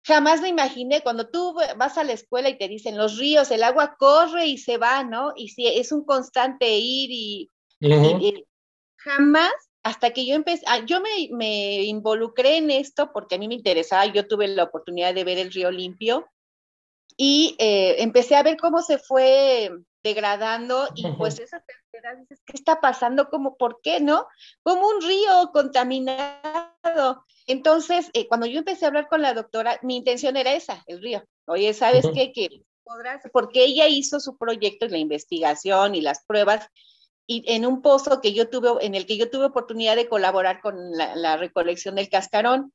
jamás 0.05 0.41
me 0.41 0.49
imaginé 0.49 1.03
cuando 1.03 1.29
tú 1.29 1.55
vas 1.77 1.97
a 1.97 2.05
la 2.05 2.13
escuela 2.13 2.49
y 2.49 2.59
te 2.59 2.69
dicen 2.69 2.97
los 2.97 3.19
ríos, 3.19 3.51
el 3.51 3.63
agua 3.63 3.97
corre 3.99 4.47
y 4.47 4.59
se 4.59 4.77
va, 4.77 5.05
¿no? 5.05 5.33
Y 5.37 5.49
si 5.49 5.67
es 5.67 5.93
un 5.93 6.05
constante 6.05 6.77
ir 6.77 7.11
y, 7.11 7.51
jamás, 8.97 9.53
hasta 9.83 10.11
que 10.11 10.27
yo 10.27 10.35
empecé, 10.35 10.65
ah, 10.67 10.85
yo 10.85 11.01
me, 11.01 11.29
me, 11.33 11.83
involucré 11.83 12.57
en 12.57 12.71
esto 12.71 13.11
porque 13.13 13.37
a 13.37 13.39
mí 13.39 13.49
me 13.49 13.55
interesaba, 13.55 14.07
yo 14.07 14.27
tuve 14.27 14.49
la 14.49 14.65
oportunidad 14.65 15.15
de 15.15 15.25
ver 15.25 15.39
el 15.39 15.53
río 15.53 15.71
limpio 15.71 16.27
y 17.17 17.57
eh, 17.59 17.97
empecé 18.03 18.37
a 18.37 18.43
ver 18.43 18.57
cómo 18.57 18.83
se 18.83 18.99
fue 18.99 19.71
degradando 20.03 20.89
y 20.95 21.11
pues 21.13 21.39
esa 21.39 21.61
tercera 21.61 22.15
dices, 22.17 22.43
¿qué 22.45 22.53
está 22.55 22.81
pasando? 22.81 23.29
¿Cómo, 23.29 23.57
por 23.57 23.81
qué, 23.83 24.01
no? 24.01 24.27
Como 24.63 24.87
un 24.89 25.03
río 25.03 25.51
contaminado. 25.53 27.25
Entonces, 27.47 28.11
eh, 28.15 28.27
cuando 28.29 28.47
yo 28.47 28.59
empecé 28.59 28.85
a 28.85 28.89
hablar 28.89 29.09
con 29.09 29.23
la 29.23 29.35
doctora, 29.35 29.79
mi 29.83 29.97
intención 29.97 30.37
era 30.37 30.55
esa, 30.55 30.83
el 30.87 31.01
río. 31.01 31.25
Oye, 31.47 31.73
¿sabes 31.75 32.07
qué? 32.15 32.33
Que 32.33 32.63
podrás, 32.83 33.23
porque 33.33 33.65
ella 33.65 33.87
hizo 33.89 34.21
su 34.21 34.37
proyecto 34.37 34.87
y 34.87 34.91
la 34.91 34.99
investigación 34.99 35.95
y 35.95 36.01
las 36.01 36.25
pruebas 36.25 36.69
y 37.27 37.45
en 37.47 37.67
un 37.67 37.83
pozo 37.83 38.21
que 38.21 38.33
yo 38.33 38.51
tuve, 38.51 38.85
en 38.85 38.95
el 38.95 39.07
que 39.07 39.17
yo 39.17 39.31
tuve 39.31 39.47
oportunidad 39.47 39.97
de 39.97 40.09
colaborar 40.09 40.61
con 40.61 40.77
la 40.97 41.37
recolección 41.37 41.95
del 41.95 42.09
cascarón. 42.09 42.73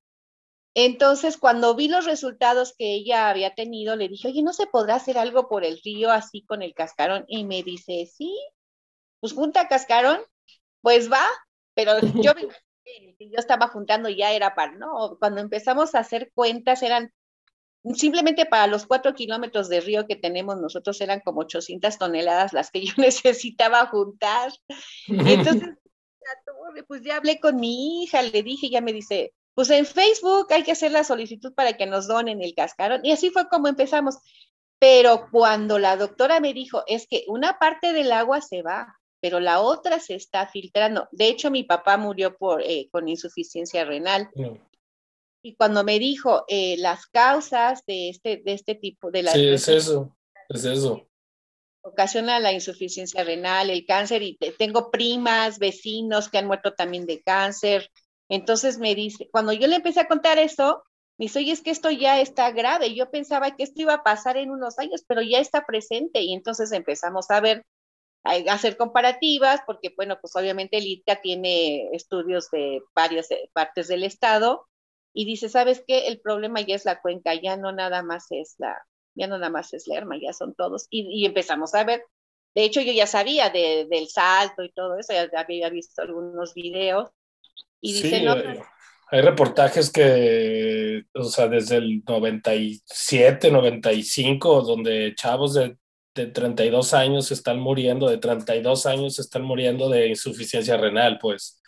Entonces, 0.74 1.38
cuando 1.38 1.76
vi 1.76 1.88
los 1.88 2.06
resultados 2.06 2.76
que 2.78 2.94
ella 2.94 3.30
había 3.30 3.56
tenido, 3.56 3.96
le 3.96 4.10
dije, 4.10 4.28
oye, 4.28 4.44
¿no 4.44 4.54
se 4.54 4.68
podrá 4.68 4.96
hacer 4.96 5.18
algo 5.18 5.48
por 5.48 5.66
el 5.66 5.80
río 5.84 6.12
así 6.12 6.44
con 6.46 6.62
el 6.62 6.74
cascarón? 6.74 7.26
Y 7.28 7.46
me 7.46 7.64
dice, 7.64 8.06
sí, 8.06 8.38
pues 9.20 9.34
junta 9.34 9.68
cascarón, 9.68 10.20
pues 10.82 11.12
va, 11.12 11.26
pero 11.74 11.94
yo 12.24 12.34
yo 13.20 13.40
estaba 13.40 13.68
juntando 13.68 14.10
ya 14.10 14.32
era 14.32 14.56
para, 14.56 14.74
¿no? 14.74 15.18
Cuando 15.20 15.42
empezamos 15.42 15.96
a 15.96 16.00
hacer 16.00 16.32
cuentas 16.34 16.82
eran 16.84 17.12
simplemente 17.94 18.46
para 18.46 18.68
los 18.68 18.86
cuatro 18.86 19.14
kilómetros 19.14 19.70
de 19.70 19.82
río 19.82 20.08
que 20.08 20.16
tenemos 20.16 20.58
nosotros 20.58 21.00
eran 21.02 21.22
como 21.22 21.42
800 21.42 21.98
toneladas 21.98 22.54
las 22.54 22.72
que 22.72 22.86
yo 22.86 22.94
necesitaba 22.98 23.86
juntar. 23.88 24.52
Y 25.08 25.18
entonces, 25.62 25.70
pues 26.88 27.02
ya 27.02 27.18
hablé 27.18 27.40
con 27.40 27.58
mi 27.58 28.04
hija, 28.04 28.22
le 28.22 28.44
dije, 28.44 28.70
ya 28.70 28.82
me 28.82 28.94
dice, 28.94 29.34
pues 29.58 29.72
en 29.72 29.88
Facebook 29.88 30.46
hay 30.52 30.62
que 30.62 30.74
hacer 30.74 30.92
la 30.92 31.04
solicitud 31.04 31.52
para 31.52 31.76
que 31.76 31.88
nos 31.88 32.08
donen 32.08 32.44
el 32.44 32.54
cascarón. 32.54 33.04
Y 33.04 33.12
así 33.12 33.32
fue 33.32 33.50
como 33.50 33.68
empezamos. 33.68 34.20
Pero 34.78 35.30
cuando 35.32 35.80
la 35.80 35.98
doctora 35.98 36.40
me 36.40 36.54
dijo, 36.54 36.84
es 36.86 37.08
que 37.08 37.24
una 37.28 37.58
parte 37.58 37.92
del 37.92 38.12
agua 38.12 38.40
se 38.42 38.62
va, 38.62 38.96
pero 39.20 39.40
la 39.40 39.62
otra 39.62 40.00
se 40.00 40.14
está 40.14 40.46
filtrando. 40.46 41.10
De 41.12 41.28
hecho, 41.30 41.50
mi 41.50 41.64
papá 41.64 41.98
murió 41.98 42.38
por, 42.38 42.62
eh, 42.62 42.88
con 42.92 43.08
insuficiencia 43.08 43.84
renal. 43.84 44.30
Y 45.42 45.56
cuando 45.56 45.84
me 45.84 45.98
dijo 45.98 46.46
eh, 46.48 46.76
las 46.78 47.08
causas 47.08 47.84
de 47.88 48.10
este, 48.10 48.38
de 48.46 48.54
este 48.54 48.76
tipo 48.76 49.10
de 49.10 49.24
la... 49.24 49.32
Sí, 49.32 49.48
es 49.48 49.68
eso, 49.70 50.16
es 50.50 50.66
eso. 50.66 51.10
Ocasiona 51.82 52.40
la 52.40 52.54
insuficiencia 52.54 53.24
renal, 53.24 53.72
el 53.72 53.88
cáncer, 53.88 54.22
y 54.22 54.38
tengo 54.60 54.92
primas, 54.92 55.58
vecinos 55.58 56.30
que 56.30 56.38
han 56.38 56.46
muerto 56.46 56.76
también 56.76 57.08
de 57.08 57.24
cáncer, 57.24 57.90
entonces 58.30 58.78
me 58.78 58.96
dice, 58.96 59.30
cuando 59.32 59.54
yo 59.54 59.68
le 59.68 59.78
empecé 59.78 60.02
a 60.02 60.08
contar 60.08 60.38
eso, 60.40 60.84
me 61.18 61.26
dice, 61.26 61.40
oye, 61.40 61.52
es 61.52 61.62
que 61.62 61.72
esto 61.72 61.90
ya 61.90 62.20
está 62.22 62.52
grave. 62.52 62.94
Yo 62.94 63.10
pensaba 63.10 63.56
que 63.56 63.64
esto 63.64 63.82
iba 63.82 63.94
a 63.94 64.04
pasar 64.04 64.38
en 64.38 64.52
unos 64.52 64.78
años, 64.80 65.04
pero 65.08 65.22
ya 65.22 65.40
está 65.40 65.66
presente. 65.66 66.22
Y 66.22 66.34
entonces 66.34 66.72
empezamos 66.72 67.32
a 67.32 67.40
ver, 67.40 67.66
a 68.24 68.36
hacer 68.54 68.78
comparativas, 68.78 69.62
porque, 69.66 69.94
bueno, 69.96 70.20
pues 70.22 70.36
obviamente 70.36 70.78
el 70.78 71.04
tiene 71.24 71.90
estudios 71.94 72.52
de 72.52 72.82
varias 72.94 73.32
eh, 73.32 73.50
partes 73.54 73.88
del 73.88 74.04
estado. 74.04 74.68
Y 75.14 75.26
dice, 75.26 75.50
¿sabes 75.50 75.84
qué? 75.88 76.08
El 76.08 76.20
problema 76.22 76.62
ya 76.62 76.76
es 76.76 76.86
la 76.86 77.02
cuenca, 77.02 77.34
ya 77.34 77.58
no 77.58 77.72
nada 77.72 78.04
más 78.04 78.28
es 78.30 78.56
la, 78.60 78.78
ya 79.16 79.28
no 79.28 79.40
nada 79.40 79.50
más 79.50 79.74
es 79.74 79.88
Lerma, 79.88 80.18
ya 80.22 80.34
son 80.34 80.54
todos. 80.54 80.88
Y, 80.92 81.26
empezamos 81.26 81.74
a 81.74 81.84
ver. 81.84 82.04
De 82.54 82.64
hecho, 82.64 82.82
yo 82.82 82.92
ya 82.92 83.08
sabía 83.08 83.50
del 83.50 84.08
salto 84.10 84.64
y 84.64 84.72
todo 84.72 84.98
eso, 84.98 85.14
había 85.36 85.70
visto 85.70 86.02
algunos 86.02 86.54
videos 86.54 87.10
sí, 87.82 88.14
hay, 89.10 89.22
reportajes 89.22 89.90
que, 89.90 91.04
o 91.14 91.24
sea, 91.24 91.48
desde 91.48 91.78
el 91.78 92.04
97, 92.06 93.52
95, 93.52 94.62
donde 94.62 95.14
chavos 95.16 95.54
de, 95.54 95.78
de 96.14 96.28
32 96.28 96.94
años 96.94 97.32
están 97.32 97.60
muriendo, 97.60 98.10
de 98.10 98.18
32 98.18 98.86
años 98.86 99.20
están 99.20 99.44
muriendo 99.44 99.90
de 99.90 100.08
insuficiencia 100.08 100.76
renal, 100.78 101.18
pues. 101.20 101.62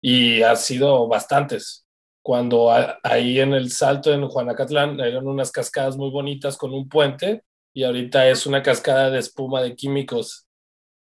Y 0.00 0.42
ha 0.42 0.56
sido 0.56 1.08
bastantes. 1.08 1.86
Cuando 2.22 2.70
ahí 3.02 3.40
en 3.40 3.52
el 3.52 3.70
salto 3.70 4.12
en 4.12 4.28
Juanacatlán 4.28 5.00
eran 5.00 5.26
unas 5.26 5.50
cascadas 5.50 5.96
muy 5.96 6.10
bonitas 6.10 6.56
con 6.56 6.72
un 6.72 6.88
puente 6.88 7.42
y 7.74 7.84
ahorita 7.84 8.28
es 8.28 8.46
una 8.46 8.62
cascada 8.62 9.10
de 9.10 9.18
espuma 9.18 9.60
de 9.62 9.74
químicos 9.74 10.46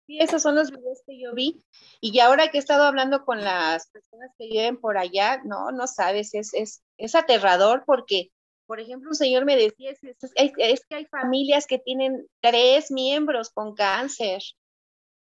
Sí, 0.08 0.20
esos 0.22 0.41
son 0.41 0.56
los 0.56 0.72
videos 0.72 1.02
que 1.06 1.20
yo 1.20 1.34
vi. 1.34 1.62
Y 2.00 2.17
ahora 2.20 2.48
que 2.48 2.58
he 2.58 2.62
estado 2.62 2.84
hablando 2.84 3.26
con 3.26 3.43
las 3.43 3.89
personas 3.89 4.32
que 4.38 4.48
viven 4.48 4.78
por 4.78 4.98
allá, 4.98 5.41
no, 5.43 5.72
no 5.72 5.86
sabes, 5.86 6.34
es, 6.34 6.54
es, 6.54 6.82
es 6.98 7.13
aterrador 7.13 7.84
porque, 7.86 8.32
por 8.67 8.80
ejemplo, 8.80 9.10
un 9.10 9.15
señor 9.15 9.43
me 9.43 9.58
decía, 9.58 9.91
es, 9.91 10.00
es, 10.36 10.86
que 10.86 10.96
hay 10.96 11.06
familias 11.08 11.67
que 11.67 11.78
tienen 11.78 12.26
tres 12.39 12.89
miembros 12.89 13.50
con 13.50 13.76
cáncer. 13.76 14.41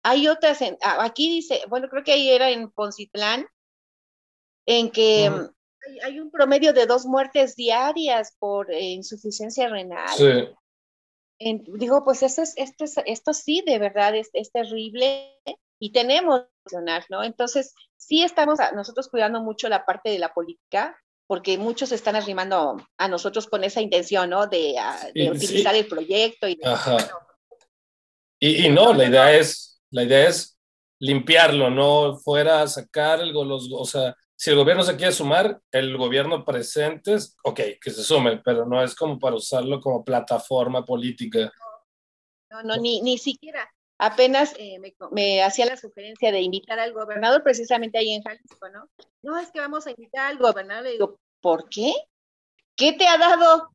Hay 0.03 0.29
otras, 0.29 0.63
en, 0.63 0.79
aquí 0.81 1.29
dice, 1.29 1.61
bueno, 1.69 1.91
creo 1.91 2.03
que 2.03 2.13
ahí 2.13 2.31
era 2.31 2.49
en 2.49 2.71
Poncitlán, 2.71 3.47
en 4.65 4.91
que 4.91 5.31
hay, 5.87 5.99
hay, 6.05 6.21
un 6.21 6.31
promedio 6.31 6.73
de 6.73 6.87
dos 6.87 7.05
muertes 7.05 7.55
diarias 7.55 8.35
por 8.39 8.73
eh, 8.73 8.81
insuficiencia 8.81 9.69
renal. 9.69 10.17
Sí 10.17 10.49
digo, 11.41 12.05
pues 12.05 12.23
esto, 12.23 12.43
es, 12.43 12.55
esto, 12.57 12.85
es, 12.85 12.97
esto 13.07 13.33
sí, 13.33 13.63
de 13.67 13.79
verdad, 13.79 14.15
es, 14.15 14.31
es 14.35 14.53
terrible 14.53 15.39
y 15.79 15.93
tenemos 15.93 16.43
que 16.69 16.77
¿no? 17.09 17.25
Entonces, 17.25 17.75
sí 17.97 18.23
estamos 18.23 18.59
nosotros 18.75 19.09
cuidando 19.09 19.41
mucho 19.41 19.69
la 19.69 19.87
parte 19.87 20.11
de 20.11 20.19
la 20.19 20.33
política, 20.33 20.97
porque 21.27 21.57
muchos 21.59 21.93
están 21.93 22.17
arrimando 22.17 22.77
a 22.99 23.09
nosotros 23.09 23.47
con 23.47 23.65
esa 23.65 23.81
intención, 23.81 24.31
¿no? 24.31 24.47
De, 24.47 24.75
utilizar 25.31 25.75
el 25.75 25.87
proyecto 25.87 26.47
y, 26.49 26.59
y, 28.41 28.69
no, 28.69 28.93
la 28.93 29.05
idea 29.05 29.37
es, 29.37 29.83
la 29.91 30.03
idea 30.03 30.29
es 30.29 30.59
limpiarlo, 30.99 31.71
no 31.71 32.17
fuera 32.17 32.63
a 32.63 32.69
sacar 32.69 33.21
algo, 33.21 33.45
los, 33.45 33.71
o 33.73 33.85
sea, 33.85 34.15
si 34.41 34.49
el 34.49 34.57
gobierno 34.57 34.83
se 34.83 34.97
quiere 34.97 35.13
sumar, 35.13 35.61
el 35.71 35.99
gobierno 35.99 36.47
presente, 36.47 37.15
ok, 37.45 37.61
que 37.79 37.91
se 37.91 38.03
sume, 38.03 38.39
pero 38.43 38.65
no 38.65 38.83
es 38.83 38.95
como 38.95 39.19
para 39.19 39.37
usarlo 39.37 39.83
como 39.83 40.03
plataforma 40.03 40.83
política. 40.83 41.53
No, 42.49 42.63
no, 42.63 42.77
ni, 42.79 43.03
ni 43.03 43.19
siquiera. 43.19 43.71
Apenas 43.99 44.55
eh, 44.59 44.79
me, 45.11 45.43
hacía 45.43 45.67
la 45.67 45.77
sugerencia 45.77 46.33
de 46.33 46.41
invitar 46.41 46.79
al 46.79 46.95
gobernador 46.95 47.43
precisamente 47.43 47.99
ahí 47.99 48.15
en 48.15 48.23
Jalisco, 48.23 48.67
¿no? 48.71 48.89
No, 49.21 49.39
es 49.39 49.51
que 49.51 49.61
vamos 49.61 49.87
a 49.87 49.91
invitar 49.91 50.31
al 50.31 50.39
gobernador. 50.39 50.85
Le 50.85 50.93
digo, 50.93 51.21
¿por 51.43 51.69
qué? 51.69 51.93
¿Qué 52.77 52.95
te 52.95 53.07
ha 53.09 53.19
dado 53.19 53.69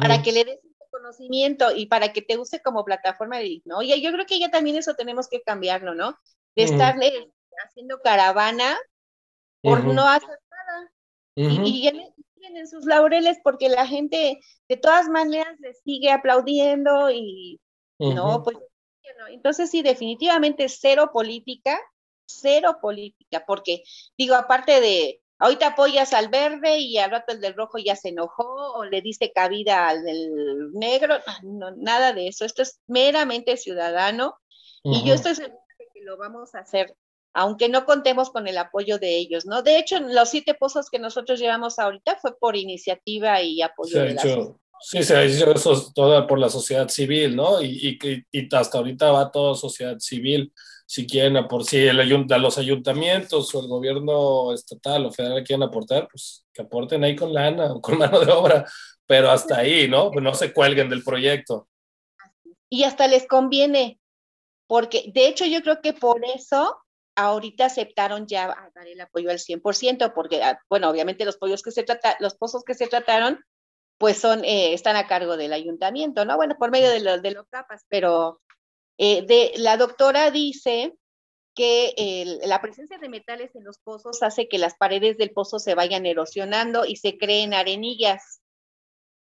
para 0.00 0.22
que 0.22 0.32
le 0.32 0.46
des 0.46 0.60
conocimiento 0.90 1.76
y 1.76 1.86
para 1.88 2.14
que 2.14 2.22
te 2.22 2.38
use 2.38 2.62
como 2.62 2.86
plataforma 2.86 3.36
de, 3.36 3.60
¿no? 3.66 3.76
Oye, 3.78 4.00
yo 4.00 4.12
creo 4.12 4.24
que 4.24 4.40
ya 4.40 4.50
también 4.50 4.76
eso 4.76 4.94
tenemos 4.94 5.28
que 5.28 5.42
cambiarlo, 5.42 5.94
¿no? 5.94 6.18
De 6.56 6.62
estarle 6.62 7.30
haciendo 7.66 8.00
caravana 8.00 8.78
por 9.62 9.84
no 9.84 10.06
hacer 10.06 10.38
nada. 10.50 10.92
Y, 11.34 11.88
y 11.88 12.66
sus 12.66 12.84
laureles 12.84 13.38
porque 13.42 13.68
la 13.68 13.86
gente 13.86 14.40
de 14.68 14.76
todas 14.76 15.08
maneras 15.08 15.58
le 15.60 15.74
sigue 15.74 16.10
aplaudiendo 16.10 17.10
y 17.10 17.60
no, 17.98 18.42
pues 18.42 18.56
entonces 19.30 19.70
sí, 19.70 19.82
definitivamente 19.82 20.68
cero 20.68 21.10
política, 21.12 21.78
cero 22.26 22.78
política, 22.80 23.44
porque 23.46 23.84
digo, 24.18 24.34
aparte 24.34 24.80
de, 24.80 25.20
ahorita 25.38 25.68
apoyas 25.68 26.12
al 26.12 26.28
verde 26.28 26.78
y 26.78 26.98
al 26.98 27.10
rato 27.10 27.32
el 27.32 27.40
del 27.40 27.54
rojo 27.54 27.78
ya 27.78 27.94
se 27.94 28.08
enojó 28.08 28.74
o 28.74 28.84
le 28.84 29.00
diste 29.02 29.32
cabida 29.32 29.88
al 29.88 30.04
del 30.04 30.72
negro, 30.72 31.16
nada 31.76 32.12
de 32.12 32.28
eso, 32.28 32.44
esto 32.44 32.62
es 32.62 32.80
meramente 32.86 33.56
ciudadano 33.56 34.38
y 34.82 35.04
yo 35.04 35.14
estoy 35.14 35.36
segura 35.36 35.62
de 35.78 35.88
que 35.94 36.02
lo 36.02 36.16
vamos 36.16 36.54
a 36.54 36.60
hacer 36.60 36.96
aunque 37.34 37.68
no 37.68 37.84
contemos 37.84 38.30
con 38.30 38.46
el 38.46 38.58
apoyo 38.58 38.98
de 38.98 39.16
ellos, 39.16 39.46
¿no? 39.46 39.62
De 39.62 39.78
hecho, 39.78 39.98
los 40.00 40.28
siete 40.28 40.54
pozos 40.54 40.90
que 40.90 40.98
nosotros 40.98 41.40
llevamos 41.40 41.78
ahorita 41.78 42.16
fue 42.20 42.36
por 42.38 42.56
iniciativa 42.56 43.42
y 43.42 43.62
apoyo 43.62 44.02
de 44.02 44.14
la 44.14 44.22
sociedad. 44.22 44.56
Sí, 44.84 45.04
se 45.04 45.16
ha 45.16 45.22
hecho 45.22 45.52
eso 45.52 45.92
todo 45.94 46.26
por 46.26 46.40
la 46.40 46.48
sociedad 46.48 46.88
civil, 46.88 47.36
¿no? 47.36 47.62
Y, 47.62 47.98
y, 48.02 48.24
y 48.32 48.54
hasta 48.54 48.78
ahorita 48.78 49.12
va 49.12 49.30
toda 49.30 49.54
sociedad 49.54 49.96
civil. 50.00 50.52
Si 50.86 51.06
quieren, 51.06 51.46
por 51.46 51.64
si 51.64 51.78
el 51.78 51.96
los 51.96 52.58
ayuntamientos 52.58 53.54
o 53.54 53.60
el 53.60 53.68
gobierno 53.68 54.52
estatal 54.52 55.06
o 55.06 55.12
federal 55.12 55.44
quieren 55.44 55.62
aportar, 55.62 56.08
pues 56.10 56.44
que 56.52 56.62
aporten 56.62 57.04
ahí 57.04 57.14
con 57.14 57.32
lana 57.32 57.72
o 57.72 57.80
con 57.80 57.96
mano 57.98 58.20
de 58.20 58.32
obra, 58.32 58.66
pero 59.06 59.30
hasta 59.30 59.58
ahí, 59.58 59.88
¿no? 59.88 60.10
Pues 60.10 60.22
no 60.22 60.34
se 60.34 60.52
cuelguen 60.52 60.90
del 60.90 61.04
proyecto. 61.04 61.68
Y 62.68 62.82
hasta 62.82 63.06
les 63.06 63.28
conviene, 63.28 64.00
porque 64.66 65.12
de 65.14 65.28
hecho 65.28 65.46
yo 65.46 65.62
creo 65.62 65.80
que 65.80 65.92
por 65.92 66.24
eso 66.24 66.81
ahorita 67.14 67.66
aceptaron 67.66 68.26
ya 68.26 68.70
dar 68.74 68.86
el 68.86 69.00
apoyo 69.00 69.30
al 69.30 69.38
100%, 69.38 70.12
porque, 70.14 70.42
ah, 70.42 70.60
bueno, 70.68 70.88
obviamente 70.88 71.24
los, 71.24 71.36
pollos 71.36 71.62
que 71.62 71.70
se 71.70 71.82
trata, 71.82 72.16
los 72.20 72.34
pozos 72.34 72.64
que 72.64 72.74
se 72.74 72.86
trataron 72.86 73.40
pues 73.98 74.18
son, 74.18 74.44
eh, 74.44 74.72
están 74.72 74.96
a 74.96 75.06
cargo 75.06 75.36
del 75.36 75.52
ayuntamiento, 75.52 76.24
¿no? 76.24 76.36
Bueno, 76.36 76.56
por 76.58 76.72
medio 76.72 76.90
de 76.90 77.00
los, 77.00 77.22
de 77.22 77.30
los 77.30 77.46
capas, 77.48 77.84
pero 77.88 78.40
eh, 78.98 79.24
de, 79.24 79.52
la 79.56 79.76
doctora 79.76 80.32
dice 80.32 80.94
que 81.54 82.40
la 82.44 82.60
presencia 82.60 82.98
de 82.98 83.08
metales 83.08 83.54
en 83.54 83.62
los 83.62 83.78
pozos 83.78 84.22
hace 84.22 84.48
que 84.48 84.58
las 84.58 84.74
paredes 84.74 85.18
del 85.18 85.30
pozo 85.30 85.58
se 85.58 85.74
vayan 85.74 86.06
erosionando 86.06 86.84
y 86.84 86.96
se 86.96 87.18
creen 87.18 87.54
arenillas. 87.54 88.40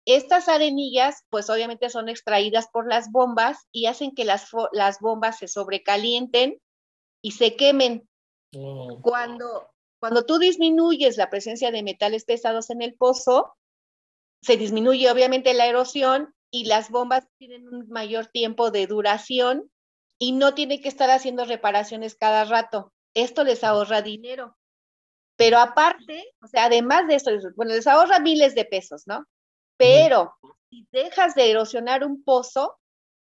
Estas 0.06 0.50
arenillas, 0.50 1.26
pues 1.30 1.50
obviamente 1.50 1.90
son 1.90 2.10
extraídas 2.10 2.68
por 2.72 2.88
las 2.88 3.12
bombas 3.12 3.68
y 3.72 3.86
hacen 3.86 4.16
que 4.16 4.26
las, 4.26 4.50
las 4.72 5.00
bombas 5.00 5.38
se 5.38 5.48
sobrecalienten 5.48 6.60
y 7.22 7.32
se 7.32 7.56
quemen. 7.56 8.08
Oh. 8.56 9.00
Cuando, 9.02 9.70
cuando 10.00 10.26
tú 10.26 10.40
disminuyes 10.40 11.18
la 11.18 11.30
presencia 11.30 11.72
de 11.72 11.84
metales 11.84 12.26
pesados 12.26 12.70
en 12.70 12.82
el 12.82 12.96
pozo, 12.96 13.56
se 14.42 14.58
disminuye 14.58 15.10
obviamente 15.10 15.54
la 15.54 15.68
erosión 15.68 16.34
y 16.52 16.66
las 16.66 16.90
bombas 16.90 17.28
tienen 17.38 17.68
un 17.68 17.88
mayor 17.90 18.28
tiempo 18.28 18.72
de 18.72 18.88
duración 18.88 19.72
y 20.20 20.34
no 20.34 20.54
tienen 20.54 20.82
que 20.82 20.90
estar 20.90 21.10
haciendo 21.10 21.46
reparaciones 21.46 22.16
cada 22.16 22.44
rato. 22.46 22.94
Esto 23.14 23.44
les 23.44 23.64
ahorra 23.64 24.02
dinero. 24.02 24.58
Pero 25.38 25.58
aparte, 25.58 26.34
o 26.44 26.48
sea, 26.48 26.66
además 26.66 27.08
de 27.08 27.16
esto, 27.16 27.32
bueno, 27.56 27.74
les 27.74 27.88
ahorra 27.88 28.20
miles 28.20 28.54
de 28.54 28.66
pesos, 28.66 29.04
¿no? 29.08 29.26
Pero 29.78 30.36
si 30.70 30.88
dejas 30.92 31.34
de 31.34 31.50
erosionar 31.50 32.04
un 32.04 32.24
pozo, 32.24 32.78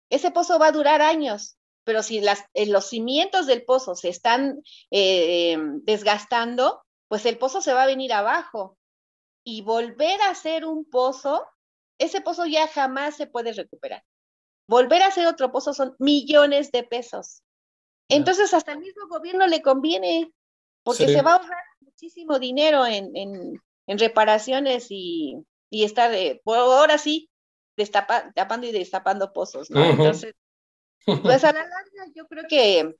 ese 0.09 0.31
pozo 0.31 0.57
va 0.57 0.67
a 0.67 0.71
durar 0.71 1.01
años, 1.01 1.56
pero 1.87 2.03
si 2.03 2.19
las, 2.19 2.43
eh, 2.53 2.65
los 2.65 2.89
cimientos 2.89 3.47
del 3.47 3.63
pozo 3.63 3.95
se 3.95 4.09
están 4.09 4.61
eh, 4.91 5.53
em, 5.53 5.79
desgastando, 5.85 6.83
pues 7.07 7.25
el 7.25 7.37
pozo 7.37 7.61
se 7.61 7.71
va 7.71 7.83
a 7.83 7.87
venir 7.87 8.11
abajo 8.11 8.77
y 9.45 9.61
volver 9.61 10.21
a 10.23 10.31
hacer 10.31 10.65
un 10.65 10.83
pozo, 10.83 11.47
ese 11.97 12.19
pozo 12.19 12.45
ya 12.45 12.67
jamás 12.67 13.15
se 13.15 13.25
puede 13.25 13.53
recuperar. 13.53 14.03
Volver 14.67 15.01
a 15.01 15.07
hacer 15.07 15.27
otro 15.27 15.49
pozo 15.49 15.73
son 15.73 15.95
millones 15.97 16.73
de 16.73 16.83
pesos. 16.83 17.41
Entonces, 18.09 18.53
hasta 18.53 18.73
el 18.73 18.79
mismo 18.79 19.07
gobierno 19.07 19.47
le 19.47 19.61
conviene, 19.61 20.33
porque 20.83 21.07
se 21.07 21.21
va 21.21 21.31
a 21.31 21.35
ahorrar 21.37 21.63
muchísimo 21.79 22.37
dinero 22.37 22.85
en, 22.85 23.15
en, 23.15 23.97
reparaciones 23.97 24.87
y, 24.89 25.37
y 25.69 25.85
estar, 25.85 26.11
por 26.43 26.57
ahora 26.57 26.97
sí, 26.97 27.29
destapando 27.77 28.67
y 28.67 28.73
destapando 28.73 29.31
pozos, 29.31 29.69
¿no? 29.69 29.85
Entonces, 29.85 30.35
pues 31.21 31.43
a 31.43 31.53
la 31.53 31.59
larga 31.67 32.11
yo 32.15 32.27
creo 32.27 32.43
que 32.47 32.95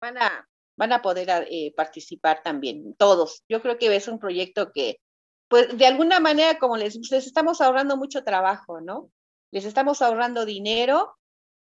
van 0.00 0.18
a, 0.18 0.48
van 0.76 0.92
a 0.92 1.02
poder 1.02 1.46
eh, 1.50 1.72
participar 1.76 2.42
también, 2.42 2.94
todos. 2.96 3.42
Yo 3.48 3.62
creo 3.62 3.78
que 3.78 3.94
es 3.94 4.08
un 4.08 4.18
proyecto 4.18 4.72
que 4.72 5.00
pues 5.48 5.76
de 5.76 5.86
alguna 5.86 6.20
manera, 6.20 6.58
como 6.58 6.76
les, 6.76 6.96
les 7.10 7.26
estamos 7.26 7.60
ahorrando 7.60 7.96
mucho 7.96 8.24
trabajo, 8.24 8.80
¿no? 8.80 9.10
Les 9.52 9.64
estamos 9.64 10.02
ahorrando 10.02 10.44
dinero 10.44 11.16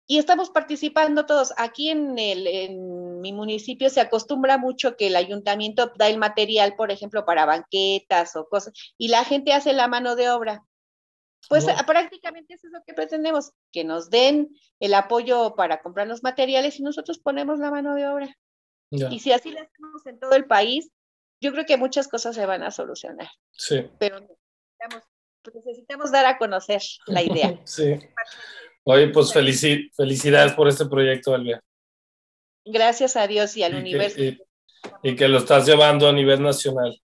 y 0.07 0.19
estamos 0.19 0.49
participando 0.49 1.25
todos. 1.25 1.53
Aquí 1.57 1.89
en, 1.89 2.17
el, 2.17 2.47
en 2.47 3.21
mi 3.21 3.33
municipio 3.33 3.89
se 3.89 4.01
acostumbra 4.01 4.57
mucho 4.57 4.95
que 4.95 5.07
el 5.07 5.15
ayuntamiento 5.15 5.91
da 5.97 6.07
el 6.07 6.17
material, 6.17 6.75
por 6.75 6.91
ejemplo, 6.91 7.25
para 7.25 7.45
banquetas 7.45 8.35
o 8.35 8.47
cosas, 8.47 8.73
y 8.97 9.09
la 9.09 9.23
gente 9.25 9.53
hace 9.53 9.73
la 9.73 9.87
mano 9.87 10.15
de 10.15 10.29
obra. 10.29 10.63
Pues 11.49 11.65
prácticamente 11.85 12.53
eso 12.53 12.67
es 12.67 12.73
lo 12.73 12.83
que 12.85 12.93
pretendemos, 12.93 13.51
que 13.71 13.83
nos 13.83 14.09
den 14.09 14.49
el 14.79 14.93
apoyo 14.93 15.55
para 15.55 15.81
comprar 15.81 16.07
los 16.07 16.23
materiales 16.23 16.79
y 16.79 16.83
nosotros 16.83 17.19
ponemos 17.19 17.59
la 17.59 17.71
mano 17.71 17.95
de 17.95 18.07
obra. 18.07 18.37
Y 18.89 19.19
si 19.19 19.31
así 19.31 19.51
lo 19.51 19.59
hacemos 19.59 20.05
en 20.05 20.19
todo 20.19 20.33
el 20.33 20.45
país, 20.45 20.91
yo 21.41 21.51
creo 21.51 21.65
que 21.65 21.77
muchas 21.77 22.07
cosas 22.07 22.35
se 22.35 22.45
van 22.45 22.63
a 22.63 22.71
solucionar. 22.71 23.27
Sí. 23.51 23.89
Pero 23.99 24.19
necesitamos, 25.53 26.11
dar 26.11 26.25
a 26.25 26.37
conocer 26.37 26.81
la 27.07 27.21
idea. 27.21 27.59
sí. 27.65 27.99
Oye, 28.85 29.07
pues 29.09 29.33
felicidades 29.33 30.53
por 30.53 30.67
este 30.67 30.85
proyecto, 30.85 31.33
Elvia. 31.35 31.61
Gracias 32.65 33.15
a 33.15 33.27
Dios 33.27 33.57
y 33.57 33.63
al 33.63 33.75
universo. 33.75 34.21
y, 35.01 35.15
que 35.15 35.27
lo 35.27 35.39
estás 35.39 35.65
llevando 35.65 36.07
a 36.07 36.13
nivel 36.13 36.41
nacional. 36.41 37.01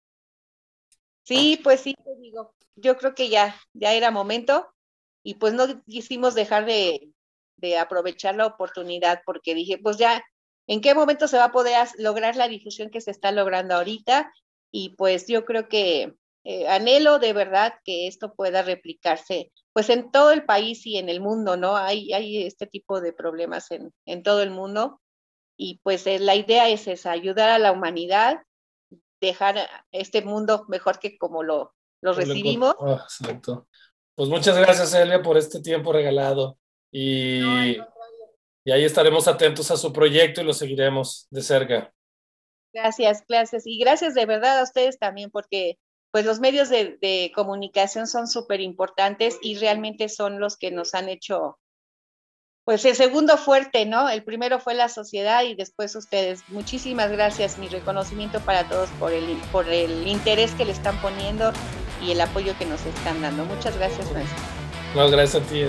Sí, 1.24 1.60
pues 1.62 1.80
sí, 1.80 1.94
te 1.94 2.16
digo. 2.16 2.54
Yo 2.80 2.96
creo 2.96 3.14
que 3.14 3.28
ya, 3.28 3.56
ya 3.72 3.92
era 3.94 4.10
momento 4.10 4.68
y 5.22 5.34
pues 5.34 5.52
no 5.54 5.82
quisimos 5.84 6.34
dejar 6.34 6.66
de, 6.66 7.10
de 7.56 7.78
aprovechar 7.78 8.34
la 8.36 8.46
oportunidad 8.46 9.22
porque 9.24 9.54
dije, 9.54 9.78
pues 9.78 9.96
ya 9.96 10.22
en 10.66 10.80
qué 10.80 10.94
momento 10.94 11.28
se 11.28 11.36
va 11.36 11.46
a 11.46 11.52
poder 11.52 11.88
lograr 11.98 12.36
la 12.36 12.48
difusión 12.48 12.90
que 12.90 13.00
se 13.00 13.10
está 13.10 13.32
logrando 13.32 13.74
ahorita. 13.74 14.32
Y 14.72 14.90
pues 14.90 15.26
yo 15.26 15.44
creo 15.44 15.68
que 15.68 16.14
eh, 16.44 16.68
anhelo 16.68 17.18
de 17.18 17.32
verdad 17.32 17.74
que 17.84 18.06
esto 18.06 18.34
pueda 18.34 18.62
replicarse 18.62 19.52
pues 19.72 19.90
en 19.90 20.10
todo 20.10 20.32
el 20.32 20.44
país 20.44 20.86
y 20.86 20.96
en 20.96 21.08
el 21.08 21.20
mundo, 21.20 21.56
¿no? 21.56 21.76
Hay, 21.76 22.12
hay 22.12 22.44
este 22.44 22.66
tipo 22.66 23.00
de 23.00 23.12
problemas 23.12 23.70
en, 23.70 23.92
en 24.06 24.22
todo 24.22 24.42
el 24.42 24.50
mundo 24.50 25.00
y 25.56 25.80
pues 25.82 26.06
eh, 26.06 26.18
la 26.18 26.36
idea 26.36 26.68
es 26.68 26.88
esa, 26.88 27.10
ayudar 27.10 27.50
a 27.50 27.58
la 27.58 27.72
humanidad, 27.72 28.42
dejar 29.20 29.68
este 29.92 30.22
mundo 30.22 30.64
mejor 30.68 30.98
que 30.98 31.18
como 31.18 31.42
lo, 31.42 31.74
lo 32.00 32.12
recibimos. 32.12 32.74
Ah, 32.80 33.02
exacto. 33.04 33.66
Pues 34.14 34.28
muchas 34.28 34.56
gracias, 34.56 34.92
Elia, 34.94 35.22
por 35.22 35.36
este 35.36 35.60
tiempo 35.60 35.92
regalado 35.92 36.58
y... 36.90 37.78
Y 38.64 38.72
ahí 38.72 38.84
estaremos 38.84 39.26
atentos 39.26 39.70
a 39.70 39.76
su 39.76 39.92
proyecto 39.92 40.40
y 40.40 40.44
lo 40.44 40.52
seguiremos 40.52 41.26
de 41.30 41.42
cerca. 41.42 41.92
Gracias, 42.72 43.24
gracias. 43.26 43.66
Y 43.66 43.78
gracias 43.78 44.14
de 44.14 44.26
verdad 44.26 44.60
a 44.60 44.62
ustedes 44.62 44.98
también, 44.98 45.30
porque 45.30 45.78
pues 46.12 46.24
los 46.24 46.40
medios 46.40 46.68
de, 46.68 47.32
comunicación 47.34 48.06
son 48.06 48.26
súper 48.28 48.60
importantes 48.60 49.38
y 49.42 49.56
realmente 49.56 50.08
son 50.08 50.40
los 50.40 50.56
que 50.56 50.70
nos 50.70 50.94
han 50.94 51.08
hecho 51.08 51.58
pues 52.64 52.84
el 52.84 52.94
segundo 52.94 53.36
fuerte, 53.36 53.86
¿no? 53.86 54.08
El 54.08 54.22
primero 54.22 54.60
fue 54.60 54.74
la 54.74 54.88
sociedad 54.88 55.42
y 55.42 55.54
después 55.54 55.96
ustedes. 55.96 56.42
Muchísimas 56.48 57.10
gracias, 57.10 57.58
mi 57.58 57.68
reconocimiento 57.68 58.38
para 58.40 58.68
todos 58.68 58.90
por 59.00 59.12
el, 59.12 59.36
por 59.50 59.66
el 59.68 60.06
interés 60.06 60.54
que 60.54 60.66
le 60.66 60.72
están 60.72 61.00
poniendo 61.00 61.52
y 62.02 62.12
el 62.12 62.20
apoyo 62.20 62.56
que 62.58 62.66
nos 62.66 62.84
están 62.86 63.20
dando. 63.22 63.44
Muchas 63.44 63.76
gracias, 63.76 64.08
Francisco. 64.08 64.40
No, 64.94 65.08
gracias 65.10 65.42
a 65.42 65.46
ti. 65.46 65.64